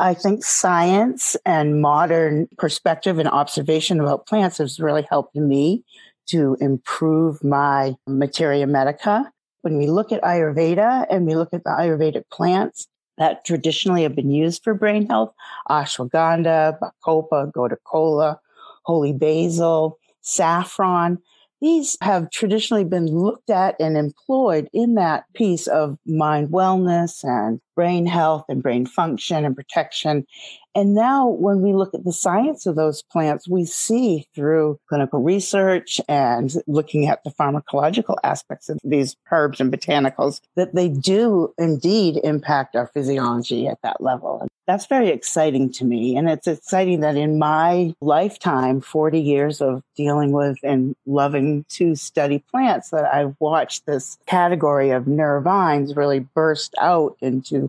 i 0.00 0.12
think 0.12 0.44
science 0.44 1.36
and 1.46 1.80
modern 1.80 2.48
perspective 2.58 3.18
and 3.20 3.28
observation 3.28 4.00
about 4.00 4.26
plants 4.26 4.58
has 4.58 4.80
really 4.80 5.06
helped 5.08 5.36
me 5.36 5.84
to 6.26 6.56
improve 6.60 7.44
my 7.44 7.94
materia 8.06 8.66
medica. 8.66 9.30
When 9.62 9.76
we 9.76 9.86
look 9.86 10.10
at 10.10 10.22
ayurveda 10.22 11.06
and 11.10 11.26
we 11.26 11.36
look 11.36 11.54
at 11.54 11.64
the 11.64 11.70
ayurvedic 11.70 12.24
plants 12.30 12.88
that 13.18 13.44
traditionally 13.44 14.02
have 14.02 14.14
been 14.14 14.30
used 14.30 14.62
for 14.62 14.74
brain 14.74 15.06
health 15.06 15.32
ashwagandha, 15.70 16.78
bacopa, 16.78 17.50
gotu 17.52 17.76
kola, 17.84 18.40
holy 18.84 19.12
basil, 19.12 19.98
saffron. 20.20 21.18
These 21.60 21.96
have 22.02 22.30
traditionally 22.30 22.84
been 22.84 23.06
looked 23.06 23.48
at 23.48 23.76
and 23.80 23.96
employed 23.96 24.68
in 24.74 24.96
that 24.96 25.24
piece 25.34 25.66
of 25.66 25.96
mind 26.04 26.48
wellness 26.48 27.24
and 27.24 27.60
brain 27.74 28.06
health 28.06 28.44
and 28.48 28.62
brain 28.62 28.86
function 28.86 29.44
and 29.44 29.56
protection. 29.56 30.26
And 30.74 30.94
now 30.94 31.28
when 31.28 31.60
we 31.60 31.72
look 31.72 31.94
at 31.94 32.04
the 32.04 32.12
science 32.12 32.66
of 32.66 32.74
those 32.74 33.02
plants, 33.02 33.48
we 33.48 33.64
see 33.64 34.26
through 34.34 34.80
clinical 34.88 35.22
research 35.22 36.00
and 36.08 36.52
looking 36.66 37.06
at 37.06 37.22
the 37.22 37.30
pharmacological 37.30 38.16
aspects 38.24 38.68
of 38.68 38.78
these 38.82 39.14
herbs 39.30 39.60
and 39.60 39.72
botanicals 39.72 40.40
that 40.56 40.74
they 40.74 40.88
do 40.88 41.54
indeed 41.58 42.20
impact 42.24 42.74
our 42.74 42.88
physiology 42.88 43.68
at 43.68 43.78
that 43.82 44.00
level. 44.00 44.46
That's 44.66 44.86
very 44.86 45.10
exciting 45.10 45.70
to 45.72 45.84
me. 45.84 46.16
And 46.16 46.28
it's 46.28 46.46
exciting 46.46 47.00
that 47.00 47.16
in 47.16 47.38
my 47.38 47.94
lifetime, 48.00 48.80
40 48.80 49.20
years 49.20 49.60
of 49.60 49.82
dealing 49.94 50.32
with 50.32 50.56
and 50.62 50.96
loving 51.04 51.64
to 51.70 51.94
study 51.94 52.42
plants, 52.50 52.88
that 52.90 53.04
I've 53.04 53.36
watched 53.40 53.84
this 53.84 54.16
category 54.26 54.90
of 54.90 55.04
nervines 55.04 55.94
really 55.96 56.20
burst 56.20 56.74
out 56.80 57.16
into 57.20 57.63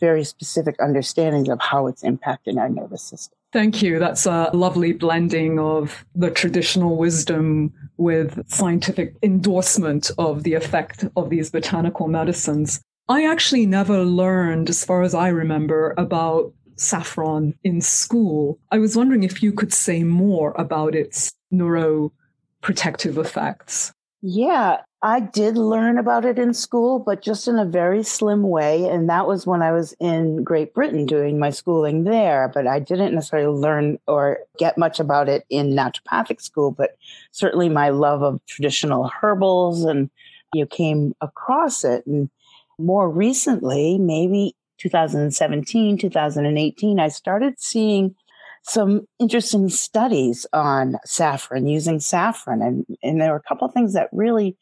very 0.00 0.24
specific 0.24 0.76
understandings 0.80 1.48
of 1.48 1.60
how 1.60 1.86
it's 1.86 2.02
impacting 2.02 2.58
our 2.58 2.68
nervous 2.68 3.02
system. 3.02 3.38
Thank 3.52 3.82
you. 3.82 3.98
That's 3.98 4.26
a 4.26 4.50
lovely 4.52 4.92
blending 4.92 5.60
of 5.60 6.04
the 6.14 6.30
traditional 6.30 6.96
wisdom 6.96 7.72
with 7.96 8.42
scientific 8.48 9.14
endorsement 9.22 10.10
of 10.18 10.42
the 10.42 10.54
effect 10.54 11.04
of 11.16 11.30
these 11.30 11.50
botanical 11.50 12.08
medicines. 12.08 12.80
I 13.08 13.24
actually 13.30 13.66
never 13.66 14.02
learned, 14.02 14.68
as 14.68 14.84
far 14.84 15.02
as 15.02 15.14
I 15.14 15.28
remember, 15.28 15.94
about 15.96 16.52
saffron 16.76 17.54
in 17.62 17.80
school. 17.80 18.58
I 18.72 18.78
was 18.78 18.96
wondering 18.96 19.22
if 19.22 19.42
you 19.42 19.52
could 19.52 19.72
say 19.72 20.02
more 20.02 20.52
about 20.58 20.94
its 20.96 21.32
neuroprotective 21.52 23.16
effects. 23.16 23.92
Yeah, 24.22 24.78
I 25.04 25.20
did 25.20 25.58
learn 25.58 25.98
about 25.98 26.24
it 26.24 26.38
in 26.38 26.54
school, 26.54 26.98
but 26.98 27.20
just 27.20 27.46
in 27.46 27.58
a 27.58 27.66
very 27.66 28.02
slim 28.02 28.42
way. 28.42 28.88
And 28.88 29.10
that 29.10 29.26
was 29.26 29.46
when 29.46 29.60
I 29.60 29.70
was 29.70 29.94
in 30.00 30.42
Great 30.42 30.72
Britain 30.72 31.04
doing 31.04 31.38
my 31.38 31.50
schooling 31.50 32.04
there. 32.04 32.50
But 32.54 32.66
I 32.66 32.78
didn't 32.78 33.14
necessarily 33.14 33.54
learn 33.54 33.98
or 34.08 34.38
get 34.56 34.78
much 34.78 35.00
about 35.00 35.28
it 35.28 35.44
in 35.50 35.72
naturopathic 35.72 36.40
school, 36.40 36.70
but 36.70 36.96
certainly 37.32 37.68
my 37.68 37.90
love 37.90 38.22
of 38.22 38.40
traditional 38.46 39.10
herbals 39.20 39.84
and 39.84 40.08
you 40.54 40.64
came 40.64 41.14
across 41.20 41.84
it. 41.84 42.06
And 42.06 42.30
more 42.78 43.10
recently, 43.10 43.98
maybe 43.98 44.56
2017, 44.78 45.98
2018, 45.98 46.98
I 46.98 47.08
started 47.08 47.60
seeing 47.60 48.14
some 48.62 49.06
interesting 49.18 49.68
studies 49.68 50.46
on 50.54 50.96
saffron, 51.04 51.66
using 51.66 52.00
saffron. 52.00 52.62
And, 52.62 52.86
and 53.02 53.20
there 53.20 53.32
were 53.32 53.36
a 53.36 53.42
couple 53.42 53.68
of 53.68 53.74
things 53.74 53.92
that 53.92 54.08
really 54.10 54.56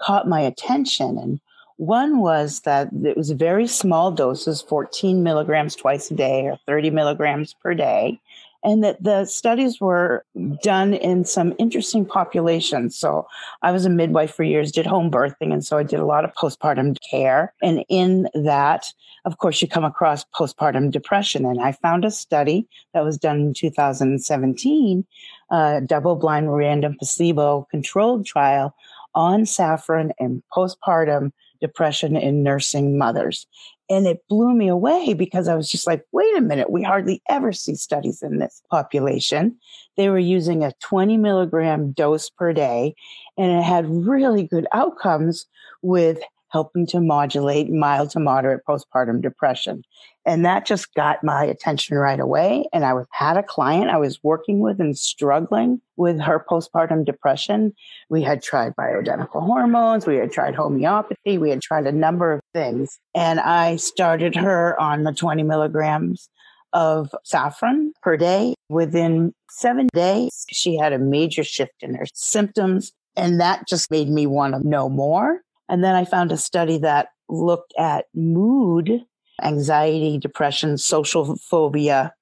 caught 0.00 0.28
my 0.28 0.40
attention. 0.40 1.18
And 1.18 1.40
one 1.76 2.20
was 2.20 2.60
that 2.60 2.88
it 3.04 3.16
was 3.16 3.30
very 3.32 3.66
small 3.66 4.12
doses, 4.12 4.62
14 4.62 5.22
milligrams 5.22 5.74
twice 5.74 6.10
a 6.10 6.14
day 6.14 6.46
or 6.46 6.58
30 6.66 6.90
milligrams 6.90 7.54
per 7.54 7.74
day. 7.74 8.20
and 8.64 8.82
that 8.82 9.00
the 9.02 9.26
studies 9.26 9.78
were 9.80 10.24
done 10.62 10.94
in 10.94 11.24
some 11.24 11.54
interesting 11.58 12.06
populations. 12.06 12.96
So 12.96 13.28
I 13.62 13.70
was 13.70 13.84
a 13.84 13.90
midwife 13.90 14.34
for 14.34 14.42
years, 14.42 14.72
did 14.72 14.86
home 14.86 15.10
birthing, 15.10 15.52
and 15.52 15.64
so 15.64 15.76
I 15.76 15.82
did 15.82 16.00
a 16.00 16.06
lot 16.06 16.24
of 16.24 16.32
postpartum 16.34 16.96
care. 17.08 17.52
And 17.62 17.84
in 17.90 18.26
that, 18.34 18.86
of 19.26 19.36
course, 19.36 19.60
you 19.60 19.68
come 19.68 19.84
across 19.84 20.24
postpartum 20.24 20.90
depression. 20.90 21.44
And 21.44 21.60
I 21.60 21.72
found 21.72 22.06
a 22.06 22.10
study 22.10 22.66
that 22.94 23.04
was 23.04 23.18
done 23.18 23.40
in 23.40 23.54
2017, 23.54 25.04
a 25.50 25.82
double 25.86 26.16
blind 26.16 26.54
random 26.54 26.96
placebo 26.98 27.68
controlled 27.70 28.24
trial 28.24 28.74
on 29.14 29.46
saffron 29.46 30.12
and 30.18 30.42
postpartum 30.52 31.32
depression 31.60 32.16
in 32.16 32.42
nursing 32.42 32.98
mothers. 32.98 33.46
And 33.90 34.06
it 34.06 34.22
blew 34.28 34.54
me 34.54 34.68
away 34.68 35.14
because 35.14 35.46
I 35.46 35.54
was 35.54 35.70
just 35.70 35.86
like, 35.86 36.04
wait 36.12 36.36
a 36.36 36.40
minute, 36.40 36.70
we 36.70 36.82
hardly 36.82 37.22
ever 37.28 37.52
see 37.52 37.74
studies 37.74 38.22
in 38.22 38.38
this 38.38 38.62
population. 38.70 39.56
They 39.96 40.08
were 40.08 40.18
using 40.18 40.64
a 40.64 40.72
20 40.80 41.18
milligram 41.18 41.92
dose 41.92 42.30
per 42.30 42.52
day, 42.52 42.94
and 43.36 43.52
it 43.52 43.62
had 43.62 43.88
really 43.88 44.46
good 44.46 44.66
outcomes 44.72 45.46
with 45.82 46.18
helping 46.54 46.86
to 46.86 47.00
modulate 47.00 47.68
mild 47.68 48.10
to 48.10 48.20
moderate 48.20 48.60
postpartum 48.64 49.20
depression. 49.20 49.82
And 50.24 50.44
that 50.46 50.64
just 50.64 50.94
got 50.94 51.24
my 51.24 51.44
attention 51.44 51.98
right 51.98 52.20
away. 52.20 52.66
And 52.72 52.84
I 52.84 52.92
was, 52.92 53.06
had 53.10 53.36
a 53.36 53.42
client 53.42 53.90
I 53.90 53.98
was 53.98 54.22
working 54.22 54.60
with 54.60 54.80
and 54.80 54.96
struggling 54.96 55.80
with 55.96 56.20
her 56.20 56.46
postpartum 56.48 57.04
depression. 57.04 57.74
We 58.08 58.22
had 58.22 58.40
tried 58.40 58.76
bioidentical 58.76 59.44
hormones. 59.44 60.06
We 60.06 60.14
had 60.14 60.30
tried 60.30 60.54
homeopathy. 60.54 61.38
We 61.38 61.50
had 61.50 61.60
tried 61.60 61.88
a 61.88 61.92
number 61.92 62.32
of 62.32 62.40
things. 62.54 63.00
And 63.16 63.40
I 63.40 63.74
started 63.74 64.36
her 64.36 64.80
on 64.80 65.02
the 65.02 65.12
20 65.12 65.42
milligrams 65.42 66.28
of 66.72 67.12
saffron 67.24 67.92
per 68.00 68.16
day. 68.16 68.54
Within 68.68 69.34
seven 69.50 69.88
days, 69.92 70.46
she 70.50 70.76
had 70.76 70.92
a 70.92 70.98
major 70.98 71.42
shift 71.42 71.82
in 71.82 71.94
her 71.94 72.06
symptoms. 72.14 72.92
And 73.16 73.40
that 73.40 73.66
just 73.66 73.90
made 73.90 74.08
me 74.08 74.28
want 74.28 74.54
to 74.54 74.68
know 74.68 74.88
more. 74.88 75.40
And 75.68 75.82
then 75.82 75.94
I 75.94 76.04
found 76.04 76.32
a 76.32 76.36
study 76.36 76.78
that 76.78 77.08
looked 77.28 77.72
at 77.78 78.06
mood, 78.14 79.02
anxiety, 79.42 80.18
depression, 80.18 80.78
social 80.78 81.36
phobia 81.36 82.12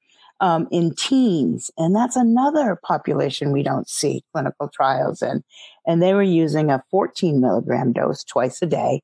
um, 0.41 0.67
in 0.71 0.95
teens. 0.95 1.71
And 1.79 1.95
that's 1.95 2.17
another 2.17 2.79
population 2.83 3.53
we 3.53 3.63
don't 3.63 3.89
see 3.89 4.25
clinical 4.33 4.69
trials 4.69 5.23
in. 5.23 5.43
And 5.87 6.03
they 6.03 6.15
were 6.15 6.23
using 6.23 6.71
a 6.71 6.83
14 6.91 7.41
milligram 7.41 7.93
dose 7.93 8.25
twice 8.25 8.61
a 8.63 8.67
day 8.67 9.03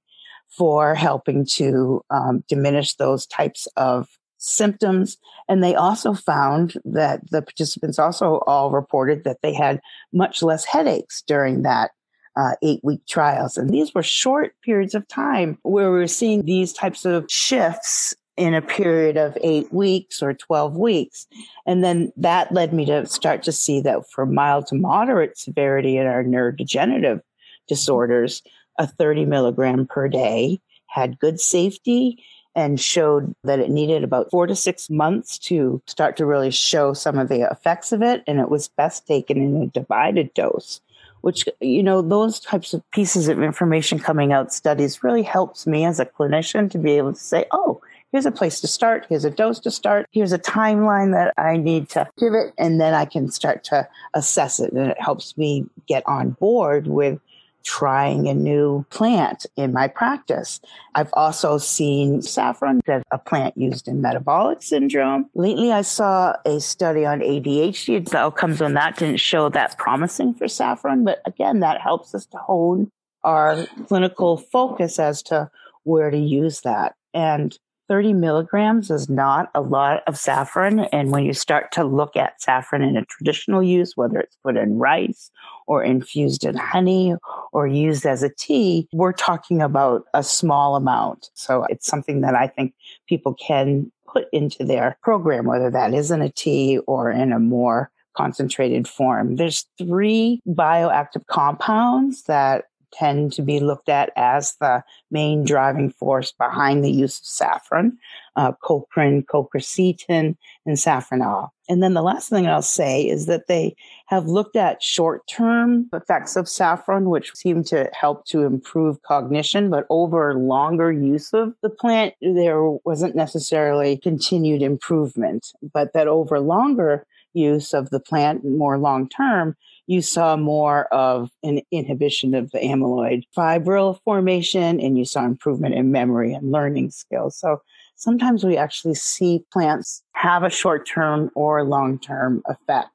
for 0.48 0.94
helping 0.94 1.46
to 1.46 2.02
um, 2.10 2.42
diminish 2.48 2.94
those 2.94 3.26
types 3.26 3.68
of 3.76 4.08
symptoms. 4.38 5.16
And 5.48 5.62
they 5.62 5.74
also 5.74 6.14
found 6.14 6.74
that 6.84 7.20
the 7.30 7.42
participants 7.42 7.98
also 7.98 8.40
all 8.46 8.70
reported 8.70 9.24
that 9.24 9.38
they 9.42 9.52
had 9.52 9.80
much 10.12 10.42
less 10.42 10.64
headaches 10.64 11.22
during 11.26 11.62
that 11.62 11.90
uh, 12.38 12.52
eight 12.62 12.80
week 12.84 13.00
trials. 13.06 13.58
And 13.58 13.70
these 13.70 13.92
were 13.94 14.02
short 14.02 14.54
periods 14.62 14.94
of 14.94 15.06
time 15.08 15.58
where 15.62 15.90
we 15.90 15.98
were 15.98 16.06
seeing 16.06 16.44
these 16.44 16.72
types 16.72 17.04
of 17.04 17.26
shifts 17.28 18.14
in 18.36 18.54
a 18.54 18.62
period 18.62 19.16
of 19.16 19.36
eight 19.42 19.72
weeks 19.72 20.22
or 20.22 20.32
12 20.32 20.76
weeks. 20.76 21.26
And 21.66 21.82
then 21.82 22.12
that 22.16 22.52
led 22.52 22.72
me 22.72 22.84
to 22.86 23.04
start 23.06 23.42
to 23.42 23.52
see 23.52 23.80
that 23.80 24.08
for 24.12 24.24
mild 24.24 24.68
to 24.68 24.76
moderate 24.76 25.36
severity 25.36 25.96
in 25.96 26.06
our 26.06 26.22
neurodegenerative 26.22 27.20
disorders, 27.66 28.40
a 28.78 28.86
30 28.86 29.24
milligram 29.24 29.88
per 29.88 30.06
day 30.06 30.60
had 30.86 31.18
good 31.18 31.40
safety 31.40 32.24
and 32.54 32.80
showed 32.80 33.34
that 33.42 33.58
it 33.58 33.70
needed 33.70 34.04
about 34.04 34.30
four 34.30 34.46
to 34.46 34.54
six 34.54 34.88
months 34.88 35.38
to 35.38 35.82
start 35.86 36.16
to 36.16 36.26
really 36.26 36.52
show 36.52 36.92
some 36.92 37.18
of 37.18 37.28
the 37.28 37.50
effects 37.50 37.90
of 37.90 38.02
it. 38.02 38.22
And 38.28 38.38
it 38.38 38.48
was 38.48 38.68
best 38.68 39.08
taken 39.08 39.38
in 39.38 39.62
a 39.62 39.66
divided 39.66 40.32
dose 40.34 40.80
which, 41.20 41.48
you 41.60 41.82
know, 41.82 42.02
those 42.02 42.40
types 42.40 42.74
of 42.74 42.88
pieces 42.90 43.28
of 43.28 43.42
information 43.42 43.98
coming 43.98 44.32
out 44.32 44.52
studies 44.52 45.02
really 45.02 45.22
helps 45.22 45.66
me 45.66 45.84
as 45.84 46.00
a 46.00 46.06
clinician 46.06 46.70
to 46.70 46.78
be 46.78 46.92
able 46.92 47.12
to 47.12 47.18
say, 47.18 47.44
oh, 47.52 47.80
here's 48.12 48.26
a 48.26 48.30
place 48.30 48.60
to 48.60 48.66
start. 48.66 49.06
Here's 49.08 49.24
a 49.24 49.30
dose 49.30 49.60
to 49.60 49.70
start. 49.70 50.06
Here's 50.12 50.32
a 50.32 50.38
timeline 50.38 51.12
that 51.12 51.34
I 51.36 51.56
need 51.56 51.88
to 51.90 52.08
give 52.18 52.34
it 52.34 52.52
And 52.58 52.80
then 52.80 52.94
I 52.94 53.04
can 53.04 53.30
start 53.30 53.64
to 53.64 53.88
assess 54.14 54.60
it. 54.60 54.72
And 54.72 54.90
it 54.90 55.00
helps 55.00 55.36
me 55.36 55.66
get 55.86 56.02
on 56.06 56.30
board 56.30 56.86
with 56.86 57.20
trying 57.68 58.28
a 58.28 58.34
new 58.34 58.82
plant 58.88 59.44
in 59.54 59.74
my 59.74 59.86
practice. 59.86 60.58
I've 60.94 61.10
also 61.12 61.58
seen 61.58 62.22
saffron 62.22 62.80
as 62.88 63.02
a 63.12 63.18
plant 63.18 63.58
used 63.58 63.88
in 63.88 64.00
metabolic 64.00 64.62
syndrome. 64.62 65.28
Lately, 65.34 65.70
I 65.70 65.82
saw 65.82 66.34
a 66.46 66.60
study 66.60 67.04
on 67.04 67.20
ADHD. 67.20 68.08
The 68.08 68.16
outcomes 68.16 68.62
on 68.62 68.72
that 68.72 68.96
didn't 68.96 69.20
show 69.20 69.50
that 69.50 69.76
promising 69.76 70.32
for 70.32 70.48
saffron, 70.48 71.04
but 71.04 71.20
again, 71.26 71.60
that 71.60 71.82
helps 71.82 72.14
us 72.14 72.24
to 72.26 72.38
hone 72.38 72.90
our 73.22 73.66
clinical 73.86 74.38
focus 74.38 74.98
as 74.98 75.22
to 75.24 75.50
where 75.84 76.10
to 76.10 76.18
use 76.18 76.62
that. 76.62 76.94
And 77.12 77.58
30 77.88 78.12
milligrams 78.12 78.90
is 78.90 79.08
not 79.08 79.50
a 79.54 79.60
lot 79.60 80.02
of 80.06 80.18
saffron. 80.18 80.80
And 80.92 81.10
when 81.10 81.24
you 81.24 81.32
start 81.32 81.72
to 81.72 81.84
look 81.84 82.16
at 82.16 82.40
saffron 82.40 82.82
in 82.82 82.96
a 82.96 83.04
traditional 83.06 83.62
use, 83.62 83.96
whether 83.96 84.18
it's 84.18 84.36
put 84.44 84.56
in 84.56 84.78
rice 84.78 85.30
or 85.66 85.82
infused 85.82 86.44
in 86.44 86.56
honey 86.56 87.14
or 87.52 87.66
used 87.66 88.06
as 88.06 88.22
a 88.22 88.28
tea, 88.28 88.88
we're 88.92 89.12
talking 89.12 89.62
about 89.62 90.04
a 90.14 90.22
small 90.22 90.76
amount. 90.76 91.30
So 91.34 91.64
it's 91.64 91.86
something 91.86 92.20
that 92.20 92.34
I 92.34 92.46
think 92.46 92.74
people 93.08 93.34
can 93.34 93.90
put 94.06 94.26
into 94.32 94.64
their 94.64 94.98
program, 95.02 95.46
whether 95.46 95.70
that 95.70 95.94
is 95.94 96.10
in 96.10 96.22
a 96.22 96.30
tea 96.30 96.78
or 96.86 97.10
in 97.10 97.32
a 97.32 97.38
more 97.38 97.90
concentrated 98.16 98.88
form. 98.88 99.36
There's 99.36 99.64
three 99.78 100.40
bioactive 100.46 101.26
compounds 101.26 102.24
that 102.24 102.64
tend 102.92 103.32
to 103.32 103.42
be 103.42 103.60
looked 103.60 103.88
at 103.88 104.10
as 104.16 104.54
the 104.60 104.82
main 105.10 105.44
driving 105.44 105.90
force 105.90 106.32
behind 106.32 106.84
the 106.84 106.90
use 106.90 107.18
of 107.18 107.26
saffron, 107.26 107.98
uh, 108.36 108.52
crocin, 108.62 109.24
crocetin, 109.24 110.36
and 110.66 110.76
safranal. 110.76 111.50
And 111.68 111.82
then 111.82 111.92
the 111.92 112.02
last 112.02 112.30
thing 112.30 112.46
I'll 112.46 112.62
say 112.62 113.02
is 113.02 113.26
that 113.26 113.46
they 113.46 113.76
have 114.06 114.26
looked 114.26 114.56
at 114.56 114.82
short-term 114.82 115.88
effects 115.92 116.34
of 116.34 116.48
saffron, 116.48 117.10
which 117.10 117.34
seem 117.34 117.62
to 117.64 117.90
help 117.92 118.24
to 118.26 118.44
improve 118.44 119.02
cognition, 119.02 119.68
but 119.68 119.86
over 119.90 120.34
longer 120.34 120.90
use 120.90 121.34
of 121.34 121.52
the 121.62 121.68
plant, 121.68 122.14
there 122.22 122.62
wasn't 122.62 123.14
necessarily 123.14 123.98
continued 123.98 124.62
improvement, 124.62 125.52
but 125.74 125.92
that 125.92 126.08
over 126.08 126.40
longer 126.40 127.06
use 127.34 127.74
of 127.74 127.90
the 127.90 128.00
plant 128.00 128.44
more 128.44 128.78
long 128.78 129.08
term, 129.08 129.54
you 129.88 130.02
saw 130.02 130.36
more 130.36 130.84
of 130.94 131.30
an 131.42 131.62
inhibition 131.72 132.34
of 132.34 132.50
the 132.50 132.58
amyloid 132.58 133.24
fibril 133.36 133.98
formation 134.04 134.78
and 134.80 134.98
you 134.98 135.04
saw 135.04 135.24
improvement 135.24 135.74
in 135.74 135.90
memory 135.90 136.34
and 136.34 136.52
learning 136.52 136.90
skills. 136.90 137.38
So 137.38 137.62
sometimes 137.96 138.44
we 138.44 138.58
actually 138.58 138.94
see 138.94 139.44
plants 139.50 140.02
have 140.12 140.42
a 140.42 140.50
short 140.50 140.86
term 140.86 141.30
or 141.34 141.64
long 141.64 141.98
term 141.98 142.42
effect. 142.44 142.90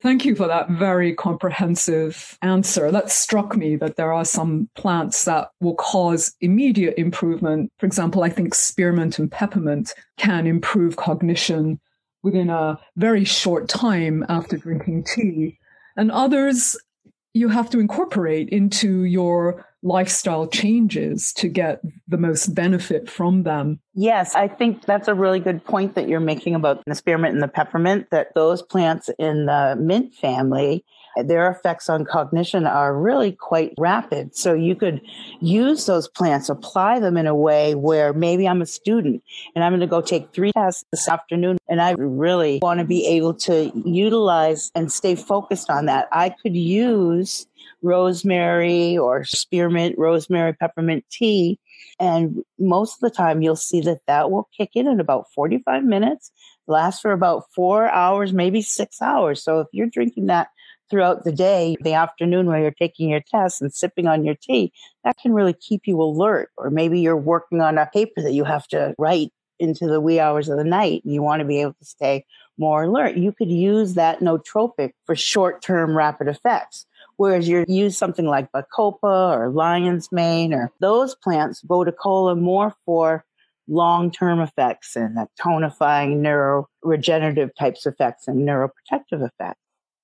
Thank 0.00 0.24
you 0.24 0.34
for 0.34 0.46
that 0.46 0.70
very 0.70 1.14
comprehensive 1.14 2.38
answer. 2.40 2.90
That 2.92 3.10
struck 3.10 3.56
me 3.56 3.74
that 3.76 3.96
there 3.96 4.12
are 4.12 4.24
some 4.24 4.70
plants 4.76 5.24
that 5.24 5.50
will 5.60 5.74
cause 5.74 6.34
immediate 6.40 6.94
improvement. 6.96 7.70
For 7.78 7.86
example, 7.86 8.22
I 8.22 8.30
think 8.30 8.54
spearmint 8.54 9.18
and 9.18 9.30
peppermint 9.30 9.92
can 10.16 10.46
improve 10.46 10.96
cognition 10.96 11.80
within 12.22 12.50
a 12.50 12.78
very 12.96 13.24
short 13.24 13.68
time 13.68 14.24
after 14.28 14.56
drinking 14.56 15.04
tea 15.04 15.58
and 15.96 16.10
others 16.10 16.76
you 17.32 17.48
have 17.48 17.70
to 17.70 17.78
incorporate 17.78 18.48
into 18.48 19.04
your 19.04 19.64
lifestyle 19.82 20.46
changes 20.46 21.32
to 21.32 21.48
get 21.48 21.80
the 22.08 22.18
most 22.18 22.54
benefit 22.54 23.08
from 23.08 23.44
them. 23.44 23.80
Yes, 23.94 24.34
I 24.34 24.48
think 24.48 24.84
that's 24.84 25.08
a 25.08 25.14
really 25.14 25.40
good 25.40 25.64
point 25.64 25.94
that 25.94 26.08
you're 26.08 26.20
making 26.20 26.54
about 26.54 26.82
the 26.86 26.94
spearmint 26.94 27.34
and 27.34 27.42
the 27.42 27.48
peppermint, 27.48 28.08
that 28.10 28.34
those 28.34 28.62
plants 28.62 29.08
in 29.18 29.46
the 29.46 29.76
mint 29.80 30.14
family 30.14 30.84
their 31.16 31.50
effects 31.50 31.88
on 31.88 32.04
cognition 32.04 32.66
are 32.66 32.96
really 32.96 33.32
quite 33.32 33.74
rapid. 33.78 34.36
So 34.36 34.54
you 34.54 34.74
could 34.74 35.00
use 35.40 35.86
those 35.86 36.08
plants, 36.08 36.48
apply 36.48 37.00
them 37.00 37.16
in 37.16 37.26
a 37.26 37.34
way 37.34 37.74
where 37.74 38.12
maybe 38.12 38.46
I'm 38.46 38.62
a 38.62 38.66
student 38.66 39.22
and 39.54 39.64
I'm 39.64 39.72
going 39.72 39.80
to 39.80 39.86
go 39.86 40.00
take 40.00 40.32
three 40.32 40.52
tests 40.52 40.84
this 40.90 41.08
afternoon 41.08 41.58
and 41.68 41.80
I 41.80 41.92
really 41.92 42.60
want 42.62 42.80
to 42.80 42.86
be 42.86 43.06
able 43.06 43.34
to 43.34 43.72
utilize 43.84 44.70
and 44.74 44.92
stay 44.92 45.14
focused 45.14 45.70
on 45.70 45.86
that. 45.86 46.08
I 46.12 46.30
could 46.30 46.56
use 46.56 47.46
rosemary 47.82 48.96
or 48.96 49.24
spearmint, 49.24 49.96
rosemary, 49.98 50.52
peppermint 50.52 51.04
tea. 51.10 51.58
And 51.98 52.42
most 52.58 52.94
of 52.94 53.00
the 53.00 53.14
time 53.14 53.42
you'll 53.42 53.56
see 53.56 53.80
that 53.82 54.00
that 54.06 54.30
will 54.30 54.48
kick 54.56 54.70
in 54.74 54.86
in 54.86 55.00
about 55.00 55.26
45 55.34 55.84
minutes, 55.84 56.30
last 56.66 57.00
for 57.00 57.12
about 57.12 57.44
four 57.54 57.88
hours, 57.88 58.32
maybe 58.32 58.62
six 58.62 59.00
hours. 59.02 59.42
So 59.42 59.60
if 59.60 59.68
you're 59.72 59.86
drinking 59.86 60.26
that 60.26 60.48
throughout 60.90 61.24
the 61.24 61.32
day, 61.32 61.76
the 61.80 61.94
afternoon 61.94 62.46
while 62.46 62.60
you're 62.60 62.72
taking 62.72 63.08
your 63.08 63.22
test 63.30 63.62
and 63.62 63.72
sipping 63.72 64.06
on 64.06 64.24
your 64.24 64.34
tea, 64.34 64.72
that 65.04 65.16
can 65.18 65.32
really 65.32 65.54
keep 65.54 65.82
you 65.86 66.00
alert. 66.02 66.50
Or 66.56 66.70
maybe 66.70 67.00
you're 67.00 67.16
working 67.16 67.60
on 67.60 67.78
a 67.78 67.86
paper 67.86 68.22
that 68.22 68.32
you 68.32 68.44
have 68.44 68.66
to 68.68 68.94
write 68.98 69.32
into 69.60 69.86
the 69.86 70.00
wee 70.00 70.18
hours 70.18 70.48
of 70.48 70.56
the 70.56 70.64
night 70.64 71.04
and 71.04 71.12
you 71.12 71.22
want 71.22 71.40
to 71.40 71.46
be 71.46 71.60
able 71.60 71.74
to 71.74 71.84
stay 71.84 72.24
more 72.58 72.84
alert, 72.84 73.16
you 73.16 73.32
could 73.32 73.50
use 73.50 73.94
that 73.94 74.20
nootropic 74.20 74.92
for 75.06 75.14
short 75.16 75.62
term 75.62 75.96
rapid 75.96 76.28
effects. 76.28 76.86
Whereas 77.16 77.48
you 77.48 77.64
use 77.68 77.96
something 77.96 78.26
like 78.26 78.50
Bacopa 78.52 79.36
or 79.36 79.50
lion's 79.50 80.10
mane 80.10 80.54
or 80.54 80.72
those 80.80 81.14
plants, 81.14 81.62
gotu 81.62 81.92
kola, 81.96 82.36
more 82.36 82.74
for 82.84 83.24
long 83.68 84.10
term 84.10 84.40
effects 84.40 84.96
and 84.96 85.16
that 85.16 85.28
tonifying 85.38 86.20
neuroregenerative 86.20 87.50
types 87.58 87.86
of 87.86 87.94
effects 87.94 88.26
and 88.26 88.46
neuroprotective 88.46 89.26
effects. 89.26 89.60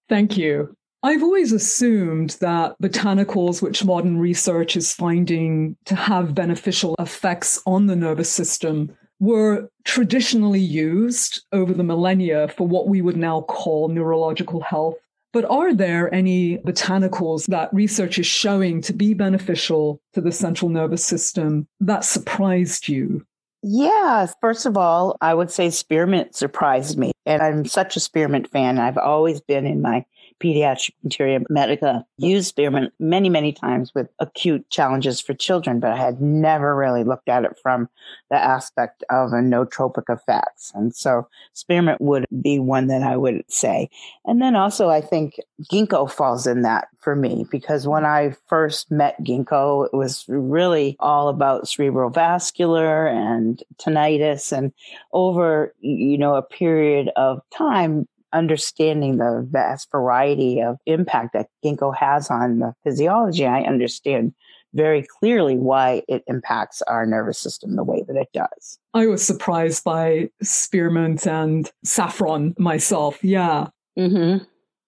Thank 0.09 0.37
you. 0.37 0.77
I've 1.03 1.23
always 1.23 1.53
assumed 1.53 2.37
that 2.41 2.75
botanicals, 2.83 3.63
which 3.63 3.85
modern 3.85 4.19
research 4.19 4.77
is 4.77 4.93
finding 4.93 5.77
to 5.85 5.95
have 5.95 6.35
beneficial 6.35 6.97
effects 6.99 7.63
on 7.67 7.87
the 7.87 7.97
nervous 7.97 8.31
system, 8.31 8.97
were 9.21 9.69
traditionally 9.85 10.61
used 10.61 11.45
over 11.53 11.73
the 11.73 11.85
millennia 11.85 12.49
for 12.49 12.67
what 12.67 12.89
we 12.89 13.03
would 13.03 13.17
now 13.17 13.43
call 13.43 13.89
neurological 13.89 14.61
health. 14.61 14.97
But 15.33 15.45
are 15.45 15.75
there 15.75 16.13
any 16.15 16.59
botanicals 16.59 17.47
that 17.47 17.73
research 17.73 18.19
is 18.19 18.27
showing 18.27 18.81
to 18.83 18.93
be 18.93 19.15
beneficial 19.15 20.01
to 20.15 20.21
the 20.21 20.33
central 20.33 20.71
nervous 20.71 21.05
system 21.05 21.69
that 21.81 22.05
surprised 22.05 22.89
you? 22.89 23.25
Yeah, 23.69 24.27
first 24.41 24.65
of 24.65 24.77
all, 24.77 25.17
I 25.21 25.35
would 25.35 25.51
say 25.51 25.71
spearmint 25.71 26.37
surprised 26.37 26.97
me. 26.99 27.11
And 27.25 27.43
I'm 27.43 27.65
such 27.65 27.97
a 27.97 28.01
spearmint 28.01 28.49
fan. 28.49 28.79
I've 28.79 28.97
always 28.99 29.41
been 29.41 29.67
in 29.67 29.83
my 29.83 30.05
pediatric 30.41 30.93
materia 31.03 31.41
medica 31.49 32.05
used 32.19 32.49
spearmint 32.49 32.93
many, 32.99 33.29
many 33.29 33.53
times 33.53 33.95
with 33.95 34.09
acute 34.19 34.69
challenges 34.71 35.21
for 35.21 35.35
children, 35.35 35.81
but 35.81 35.93
I 35.93 35.97
had 35.97 36.21
never 36.21 36.75
really 36.77 37.05
looked 37.05 37.29
at 37.29 37.45
it 37.45 37.59
from 37.63 37.89
the 38.31 38.37
aspect 38.37 39.03
of 39.11 39.33
a 39.33 39.37
nootropic 39.37 40.05
effects. 40.09 40.73
And 40.75 40.95
so 40.95 41.29
spearmint 41.53 42.01
would 42.01 42.27
be 42.41 42.59
one 42.59 42.87
that 42.89 43.03
I 43.03 43.17
would 43.17 43.45
say. 43.49 43.89
And 44.25 44.43
then 44.43 44.57
also 44.57 44.89
I 44.89 45.01
think 45.01 45.41
ginkgo 45.73 46.11
falls 46.11 46.47
in 46.47 46.63
that 46.63 46.89
for 46.99 47.15
me 47.15 47.47
because 47.51 47.87
when 47.87 48.05
I 48.05 48.35
first 48.47 48.91
met 48.91 49.23
ginkgo, 49.23 49.87
it 49.87 49.97
was 49.97 50.25
really 50.29 50.97
all 51.01 51.29
about 51.29 51.65
cerebrovascular 51.65 53.11
and 53.11 53.63
tinnitus. 53.79 54.57
And 54.57 54.73
over, 55.13 55.75
you 55.81 56.19
know, 56.19 56.35
a 56.35 56.43
period 56.43 57.11
of 57.17 57.41
time, 57.57 58.09
understanding 58.37 59.19
the 59.19 59.47
vast 59.51 59.91
variety 59.91 60.61
of 60.61 60.79
impact 60.87 61.33
that 61.33 61.49
ginkgo 61.65 61.97
has 61.97 62.31
on 62.31 62.59
the 62.59 62.75
physiology, 62.85 63.47
I 63.47 63.63
understand 63.63 64.35
very 64.75 65.07
clearly 65.19 65.57
why 65.57 66.03
it 66.07 66.23
impacts 66.27 66.83
our 66.83 67.07
nervous 67.07 67.39
system 67.39 67.77
the 67.77 67.85
way 67.85 68.05
that 68.07 68.17
it 68.17 68.29
does. 68.35 68.79
I 68.95 69.07
was 69.07 69.25
surprised 69.25 69.85
by 69.85 70.31
spearmint 70.43 71.27
and 71.27 71.71
saffron 71.85 72.55
myself. 72.59 73.23
Yeah. 73.25 73.69
Mm-hmm. 73.99 74.45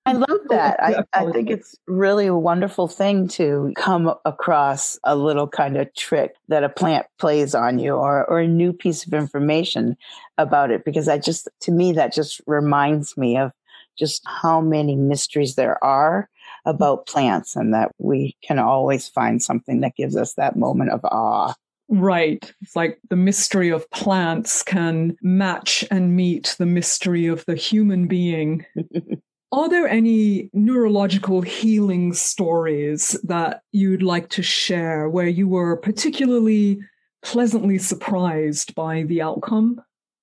I 0.09 0.13
love 0.13 0.41
that. 0.49 0.83
I, 0.83 1.05
I 1.13 1.31
think 1.31 1.51
it's 1.51 1.77
really 1.87 2.27
a 2.27 2.37
wonderful 2.37 2.89
thing 2.89 3.29
to 3.29 3.73
come 3.77 4.15
across 4.25 4.99
a 5.05 5.15
little 5.15 5.47
kind 5.47 5.77
of 5.77 5.93
trick 5.95 6.35
that 6.49 6.65
a 6.65 6.69
plant 6.69 7.07
plays 7.19 7.55
on 7.55 7.79
you 7.79 7.93
or, 7.93 8.25
or 8.25 8.41
a 8.41 8.49
new 8.49 8.73
piece 8.73 9.07
of 9.07 9.13
information 9.13 9.97
about 10.39 10.71
it 10.71 10.85
because 10.85 11.09
I 11.09 11.19
just, 11.19 11.49
to 11.61 11.73
me, 11.73 11.93
that 11.93 12.15
just 12.15 12.41
reminds 12.47 13.17
me 13.17 13.37
of 13.37 13.53
just 13.99 14.23
how 14.27 14.61
many 14.61 14.97
mysteries 14.97 15.57
there 15.57 15.83
are 15.85 16.29
about 16.65 17.07
plants 17.07 17.55
and 17.57 17.75
that 17.75 17.91
we 17.99 18.37
can 18.43 18.59
always 18.59 19.09
find 19.09 19.43
something 19.43 19.81
that 19.81 19.97
gives 19.97 20.17
us 20.17 20.35
that 20.35 20.57
moment 20.57 20.91
of 20.91 21.05
awe. 21.05 21.53
Right. 21.91 22.53
It's 22.61 22.77
like 22.77 22.99
the 23.09 23.17
mystery 23.17 23.71
of 23.71 23.91
plants 23.91 24.63
can 24.63 25.17
match 25.23 25.85
and 25.91 26.15
meet 26.15 26.55
the 26.59 26.67
mystery 26.67 27.27
of 27.27 27.45
the 27.47 27.55
human 27.55 28.07
being. 28.07 28.65
Are 29.51 29.69
there 29.69 29.89
any 29.89 30.51
neurological 30.53 31.41
healing 31.41 32.13
stories 32.13 33.19
that 33.25 33.63
you'd 33.73 34.03
like 34.03 34.29
to 34.31 34.43
share 34.43 35.09
where 35.09 35.27
you 35.27 35.49
were 35.49 35.77
particularly 35.77 36.81
pleasantly 37.23 37.79
surprised 37.79 38.75
by 38.75 39.05
the 39.05 39.23
outcome? 39.23 39.81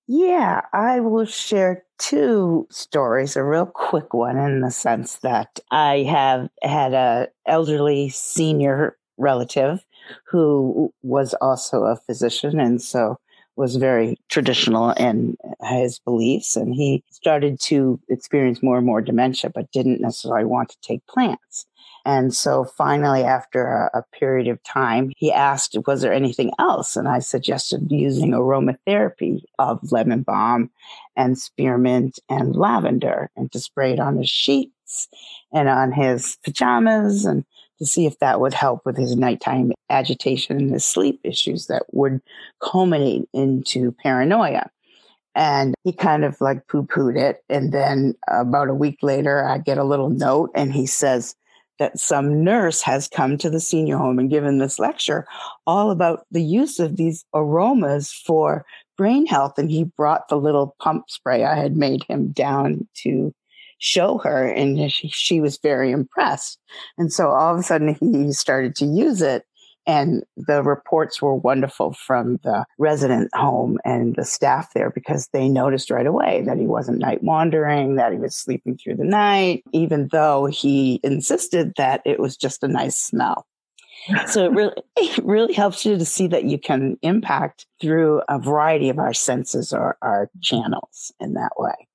Yeah, 0.08 0.62
I 0.74 1.00
will 1.00 1.26
share 1.26 1.84
two 1.98 2.68
stories. 2.70 3.36
A 3.36 3.44
real 3.44 3.66
quick 3.66 4.14
one 4.14 4.38
in 4.38 4.62
the 4.62 4.70
sense 4.70 5.18
that 5.18 5.60
I 5.72 6.04
have 6.04 6.50
had 6.62 6.94
a 6.94 7.30
elderly 7.48 8.10
senior 8.10 8.96
relative 9.18 9.84
who 10.28 10.94
was 11.02 11.34
also 11.42 11.86
a 11.86 11.96
physician 11.96 12.60
and 12.60 12.80
so 12.80 13.18
was 13.56 13.76
very 13.78 14.18
traditional 14.30 14.92
in 14.92 15.38
his 15.64 16.00
beliefs 16.00 16.56
and 16.56 16.74
he 16.74 17.04
started 17.10 17.60
to 17.60 18.00
experience 18.10 18.62
more 18.62 18.78
and 18.78 18.86
more 18.86 19.02
dementia 19.02 19.50
but 19.50 19.72
didn't 19.72 20.02
necessarily 20.02 20.46
want 20.46 20.70
to 20.70 20.78
take 20.82 21.06
plants. 21.08 21.66
And 22.08 22.36
so 22.36 22.66
finally 22.66 23.24
after 23.24 23.66
a, 23.66 24.00
a, 24.00 24.04
period 24.18 24.48
of 24.48 24.62
time 24.64 25.12
he 25.18 25.32
asked 25.32 25.76
was 25.88 26.02
there 26.02 26.14
anything 26.14 26.52
else? 26.60 26.96
And 26.96 27.08
i 27.08 27.20
suggested 27.20 27.88
using 27.90 28.32
aromatherapy 28.32 29.42
of 29.58 29.92
lemon 29.92 30.22
balm 30.22 30.70
and 31.16 31.38
spearmint 31.38 32.20
and 32.30 32.56
lavender 32.56 33.32
and 33.36 33.52
to 33.52 33.60
spray 33.60 33.94
it 33.94 34.00
on 34.00 34.18
his 34.18 34.30
sheets 34.30 35.08
and 35.54 35.68
on 35.70 35.92
his 35.92 36.38
pajamas 36.44 37.26
and 37.26 37.46
to 37.80 37.86
see 37.86 38.06
if 38.06 38.20
that 38.20 38.40
would 38.40 38.54
help 38.54 38.86
with 38.86 38.98
his 38.98 39.16
nighttime 39.16 39.72
agitation 39.90 40.58
and 40.58 40.72
his 40.72 40.86
sleep 40.86 41.20
issues 41.24 41.68
that 41.68 41.84
would 41.92 42.22
culminate 42.62 43.28
into 43.34 43.92
paranoia. 44.04 44.70
And 45.36 45.76
he 45.84 45.92
kind 45.92 46.24
of 46.24 46.40
like 46.40 46.68
poo 46.68 46.84
pooed 46.84 47.18
it. 47.18 47.44
And 47.50 47.74
then 47.74 48.16
about 48.30 48.70
a 48.70 48.74
week 48.74 49.00
later, 49.02 49.44
I 49.44 49.58
get 49.58 49.78
a 49.78 49.84
little 49.84 50.10
note 50.10 50.52
and 50.56 50.74
he 50.74 50.86
says 50.86 51.36
that 51.78 52.00
some 52.00 52.42
nurse 52.42 52.82
has 52.82 53.10
come 53.10 53.38
to 53.38 53.50
the 53.50 53.60
senior 53.60 53.98
home 53.98 54.18
and 54.18 54.30
given 54.30 54.60
this 54.60 54.80
lecture 54.80 55.28
all 55.68 55.92
about 55.92 56.26
the 56.32 56.42
use 56.42 56.80
of 56.80 56.96
these 56.96 57.26
aromas 57.34 58.14
for 58.26 58.66
brain 58.98 59.26
health. 59.26 59.58
And 59.58 59.70
he 59.70 59.84
brought 59.84 60.30
the 60.30 60.38
little 60.38 60.76
pump 60.80 61.10
spray 61.10 61.44
I 61.44 61.56
had 61.56 61.76
made 61.76 62.04
him 62.06 62.32
down 62.32 62.88
to 63.04 63.34
show 63.78 64.18
her 64.20 64.48
and 64.48 64.92
she, 64.92 65.42
was 65.42 65.58
very 65.58 65.92
impressed. 65.92 66.60
And 66.98 67.12
so 67.12 67.30
all 67.30 67.54
of 67.54 67.60
a 67.60 67.64
sudden 67.64 67.96
he 68.00 68.32
started 68.32 68.76
to 68.78 68.86
use 68.86 69.22
it 69.22 69.44
and 69.88 70.24
the 70.36 70.64
reports 70.64 71.22
were 71.22 71.36
wonderful 71.36 71.94
from 71.94 72.40
the 72.44 72.66
resident 72.80 73.30
home 73.36 73.78
and 73.86 74.16
the 74.16 74.26
staff 74.26 74.74
there 74.74 74.90
because 74.90 75.30
they 75.32 75.48
noticed 75.48 75.92
right 75.92 76.08
away 76.08 76.42
that 76.46 76.58
he 76.58 76.66
wasn't 76.66 77.00
night 77.00 77.24
wandering, 77.24 77.96
that 77.96 78.12
he 78.12 78.18
was 78.18 78.36
sleeping 78.36 78.78
through 78.78 78.96
the 78.96 79.04
night, 79.04 79.64
even 79.74 80.10
though 80.12 80.46
he 80.48 81.00
insisted 81.04 81.74
that 81.78 82.02
it 82.06 82.20
was 82.20 82.36
just 82.36 82.64
a 82.64 82.68
nice 82.68 82.98
smell. 82.98 83.46
so 84.28 84.46
it 84.46 84.52
really, 84.52 84.74
it 84.98 85.24
really 85.24 85.54
helps 85.54 85.86
you 85.86 85.98
to 85.98 86.06
see 86.06 86.28
that 86.28 86.46
you 86.46 86.58
can 86.58 86.98
impact 87.02 87.68
through 87.80 88.22
a 88.28 88.40
variety 88.40 88.90
of 88.90 88.98
our 88.98 89.14
senses 89.14 89.72
or 89.72 89.98
our 90.02 90.30
channels 90.42 91.12
in 91.20 91.34
that 91.34 91.52
way. 91.58 91.88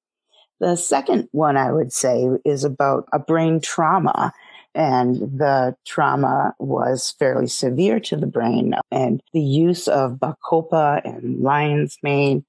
The 0.61 0.77
second 0.77 1.29
one 1.33 1.57
I 1.57 1.73
would 1.73 1.92
say 1.92 2.29
is 2.44 2.64
about 2.64 3.09
a 3.12 3.18
brain 3.18 3.61
trauma. 3.61 4.33
And 4.73 5.16
the 5.16 5.75
trauma 5.85 6.55
was 6.61 7.16
fairly 7.18 7.49
severe 7.49 7.99
to 8.01 8.16
the 8.16 8.29
brain. 8.29 8.75
And 8.92 9.20
the 9.33 9.40
use 9.40 9.88
of 9.88 10.20
Bacopa 10.20 11.01
and 11.05 11.40
lion's 11.40 11.99
mane 12.05 12.44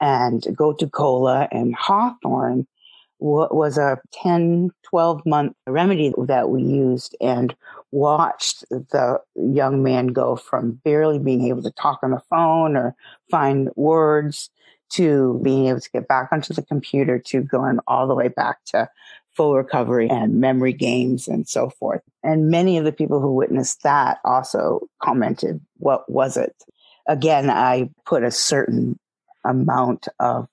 and 0.00 0.42
gotu 0.42 0.90
kola 0.90 1.48
and 1.50 1.74
hawthorn 1.74 2.68
was 3.18 3.78
a 3.78 3.98
10, 4.12 4.70
12 4.82 5.24
month 5.24 5.56
remedy 5.66 6.12
that 6.18 6.50
we 6.50 6.62
used 6.62 7.16
and 7.20 7.56
watched 7.90 8.60
the 8.70 9.20
young 9.34 9.82
man 9.82 10.08
go 10.08 10.36
from 10.36 10.72
barely 10.84 11.18
being 11.18 11.48
able 11.48 11.62
to 11.62 11.70
talk 11.70 12.00
on 12.02 12.10
the 12.10 12.20
phone 12.28 12.76
or 12.76 12.94
find 13.30 13.70
words 13.76 14.50
to 14.94 15.40
being 15.42 15.66
able 15.66 15.80
to 15.80 15.90
get 15.90 16.08
back 16.08 16.28
onto 16.32 16.54
the 16.54 16.62
computer 16.62 17.18
to 17.18 17.42
going 17.42 17.78
all 17.86 18.06
the 18.06 18.14
way 18.14 18.28
back 18.28 18.64
to 18.66 18.88
full 19.32 19.56
recovery 19.56 20.08
and 20.08 20.40
memory 20.40 20.72
games 20.72 21.26
and 21.26 21.48
so 21.48 21.68
forth. 21.68 22.02
And 22.22 22.50
many 22.50 22.78
of 22.78 22.84
the 22.84 22.92
people 22.92 23.20
who 23.20 23.34
witnessed 23.34 23.82
that 23.82 24.18
also 24.24 24.86
commented, 25.02 25.60
what 25.78 26.10
was 26.10 26.36
it? 26.36 26.54
Again, 27.08 27.50
I 27.50 27.90
put 28.06 28.22
a 28.22 28.30
certain 28.30 28.98
amount 29.44 30.08
of 30.20 30.48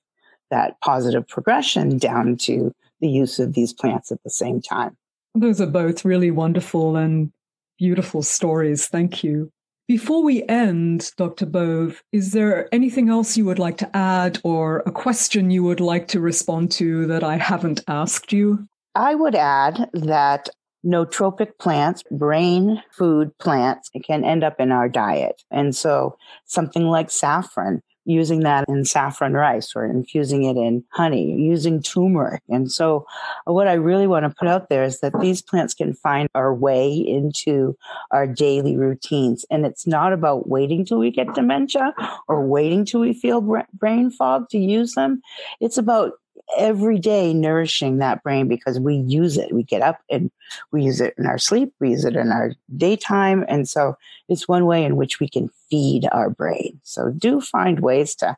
that 0.49 0.82
positive 0.82 1.27
progression 1.27 1.97
down 1.97 2.36
to 2.38 2.73
the 2.99 3.08
use 3.08 3.39
of 3.39 3.54
these 3.54 3.73
plants 3.73 4.12
at 4.12 4.21
the 4.23 4.30
same 4.30 4.62
time. 4.62 4.97
Those 5.34 5.62
are 5.62 5.67
both 5.67 6.04
really 6.04 6.32
wonderful 6.32 6.97
and 6.97 7.32
beautiful 7.77 8.21
stories. 8.21 8.88
Thank 8.88 9.23
you. 9.23 9.51
Before 9.91 10.23
we 10.23 10.47
end, 10.47 11.12
Dr. 11.17 11.45
Bove, 11.45 12.01
is 12.13 12.32
there 12.32 12.73
anything 12.73 13.10
else 13.10 13.36
you 13.36 13.43
would 13.43 13.60
like 13.60 13.75
to 13.80 13.93
add 13.93 14.39
or 14.41 14.84
a 14.86 14.91
question 14.91 15.51
you 15.51 15.65
would 15.65 15.82
like 15.82 16.08
to 16.08 16.21
respond 16.21 16.71
to 16.80 17.06
that 17.08 17.25
I 17.25 17.36
haven't 17.36 17.84
asked 17.89 18.32
you? 18.32 18.69
I 18.95 19.15
would 19.15 19.36
add 19.36 19.89
that 19.91 20.47
nootropic 20.86 21.58
plants, 21.60 22.04
brain 22.10 22.82
food 22.93 23.38
plants, 23.38 23.89
can 24.06 24.23
end 24.23 24.45
up 24.45 24.62
in 24.62 24.71
our 24.71 24.88
diet. 24.88 25.43
And 25.51 25.75
so 25.75 26.17
something 26.45 26.86
like 26.86 27.12
saffron 27.12 27.82
using 28.06 28.42
that 28.42 28.66
in 28.68 28.86
saffron 28.86 29.34
rice 29.34 29.74
or 29.76 29.86
infusing 29.86 30.44
it 30.44 30.58
in 30.58 30.84
honey, 30.90 31.34
using 31.40 31.82
turmeric. 31.82 32.42
And 32.50 32.72
so, 32.72 33.06
what 33.46 33.68
I 33.68 33.74
really 33.74 34.08
want 34.08 34.26
to 34.26 34.36
put 34.38 34.48
out 34.48 34.70
there 34.70 34.84
is 34.84 35.00
that 35.02 35.20
these 35.20 35.42
plants 35.42 35.74
can 35.74 35.94
find 35.94 36.30
our 36.36 36.54
way 36.54 36.94
into 36.94 37.76
our 38.12 38.28
daily 38.28 38.78
routines. 38.78 39.46
And 39.50 39.66
it's 39.66 39.86
not 39.86 40.14
about 40.14 40.50
waiting 40.50 40.86
till 40.86 41.00
we 41.00 41.12
get 41.12 41.34
dementia 41.34 41.94
or 42.28 42.46
waiting 42.46 42.86
till 42.86 43.02
we 43.02 43.14
feel 43.14 43.42
brain 43.74 44.12
fog 44.12 44.50
to 44.50 44.58
use 44.58 44.94
them. 44.94 45.22
It's 45.60 45.78
about 45.78 46.14
every 46.58 46.99
day 46.99 47.34
nourishing 47.34 47.97
that 47.97 48.23
brain 48.23 48.47
because 48.47 48.80
we 48.80 48.95
use 48.95 49.38
it. 49.38 49.54
We 49.54 49.63
get 49.63 49.82
up 49.82 49.99
and 50.10 50.32
we 50.71 50.84
use 50.84 51.01
it 51.01 51.13
in 51.17 51.25
our 51.25 51.38
sleep, 51.38 51.73
we 51.80 51.91
use 51.91 52.06
it 52.06 52.15
in 52.15 52.32
our 52.32 52.54
daytime. 52.77 53.45
And 53.47 53.67
so 53.67 53.97
it's 54.30 54.47
one 54.47 54.65
way 54.65 54.84
in 54.84 54.95
which 54.95 55.19
we 55.19 55.27
can 55.27 55.49
feed 55.69 56.08
our 56.12 56.30
brain. 56.30 56.80
So 56.84 57.12
do 57.12 57.41
find 57.41 57.80
ways 57.80 58.15
to 58.15 58.36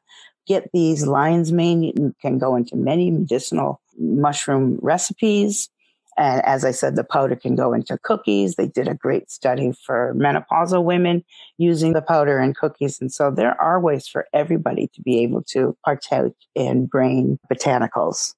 get 0.47 0.69
these 0.73 1.05
lion's 1.05 1.51
mane. 1.51 1.83
You 1.83 2.15
can 2.21 2.37
go 2.37 2.55
into 2.55 2.75
many 2.75 3.11
medicinal 3.11 3.81
mushroom 3.97 4.79
recipes. 4.81 5.69
And 6.17 6.43
as 6.45 6.63
I 6.63 6.71
said, 6.71 6.95
the 6.95 7.03
powder 7.03 7.35
can 7.35 7.55
go 7.55 7.73
into 7.73 7.97
cookies. 7.97 8.55
They 8.55 8.67
did 8.67 8.87
a 8.87 8.93
great 8.93 9.31
study 9.31 9.71
for 9.85 10.13
menopausal 10.15 10.83
women 10.83 11.23
using 11.57 11.93
the 11.93 12.01
powder 12.01 12.39
in 12.39 12.53
cookies. 12.53 12.99
And 13.01 13.11
so 13.11 13.31
there 13.31 13.59
are 13.59 13.79
ways 13.79 14.07
for 14.07 14.27
everybody 14.33 14.89
to 14.93 15.01
be 15.01 15.19
able 15.19 15.43
to 15.49 15.75
partake 15.83 16.33
in 16.55 16.85
brain 16.85 17.39
botanicals. 17.51 18.33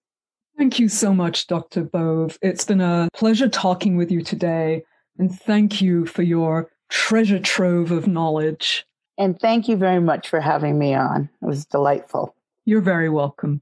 Thank 0.58 0.80
you 0.80 0.88
so 0.88 1.14
much, 1.14 1.48
Dr. 1.48 1.84
Bove. 1.84 2.38
It's 2.42 2.64
been 2.64 2.82
a 2.82 3.10
pleasure 3.14 3.50
talking 3.50 3.98
with 3.98 4.10
you 4.10 4.22
today. 4.22 4.84
And 5.18 5.38
thank 5.38 5.82
you 5.82 6.06
for 6.06 6.24
your 6.24 6.70
treasure 6.90 7.40
trove 7.40 7.92
of 7.92 8.08
knowledge. 8.08 8.86
And 9.18 9.40
thank 9.40 9.68
you 9.68 9.78
very 9.78 10.02
much 10.02 10.30
for 10.30 10.40
having 10.40 10.78
me 10.78 10.94
on. 10.94 11.30
It 11.42 11.46
was 11.46 11.66
delightful. 11.66 12.36
You're 12.66 12.82
very 12.82 13.10
welcome. 13.10 13.62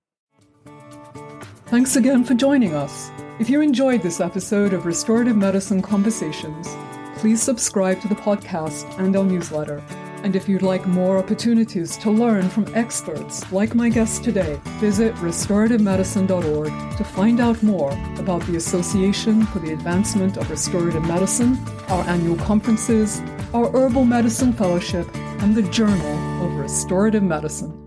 Thanks 1.68 1.96
again 1.96 2.24
for 2.24 2.36
joining 2.36 2.76
us. 2.76 3.12
If 3.40 3.50
you 3.50 3.62
enjoyed 3.62 4.04
this 4.04 4.22
episode 4.22 4.74
of 4.74 4.86
Restorative 4.86 5.36
Medicine 5.36 5.82
Conversations, 5.82 6.68
please 7.16 7.42
subscribe 7.42 8.00
to 8.02 8.08
the 8.08 8.14
podcast 8.14 8.88
and 9.00 9.16
our 9.16 9.24
newsletter. 9.24 9.84
And 10.22 10.36
if 10.36 10.48
you'd 10.48 10.62
like 10.62 10.86
more 10.86 11.18
opportunities 11.18 11.98
to 11.98 12.12
learn 12.12 12.48
from 12.48 12.68
experts 12.76 13.52
like 13.52 13.74
my 13.74 13.90
guest 13.90 14.24
today, 14.24 14.62
visit 14.80 15.16
restorativemedicine.org 15.16 16.98
to 16.98 17.04
find 17.04 17.40
out 17.40 17.64
more 17.64 17.92
about 18.20 18.44
the 18.44 18.58
Association 18.58 19.48
for 19.48 19.58
the 19.58 19.74
Advancement 19.74 20.38
of 20.38 20.52
Restorative 20.52 21.04
Medicine, 21.04 21.58
our 21.88 22.04
annual 22.04 22.38
conferences, 22.38 23.20
our 23.52 23.68
Herbal 23.72 24.06
Medicine 24.06 24.54
Fellowship, 24.54 25.08
and 25.42 25.56
the 25.56 25.64
Journal 25.64 26.46
of 26.46 26.54
Restorative 26.54 27.24
Medicine. 27.24 27.83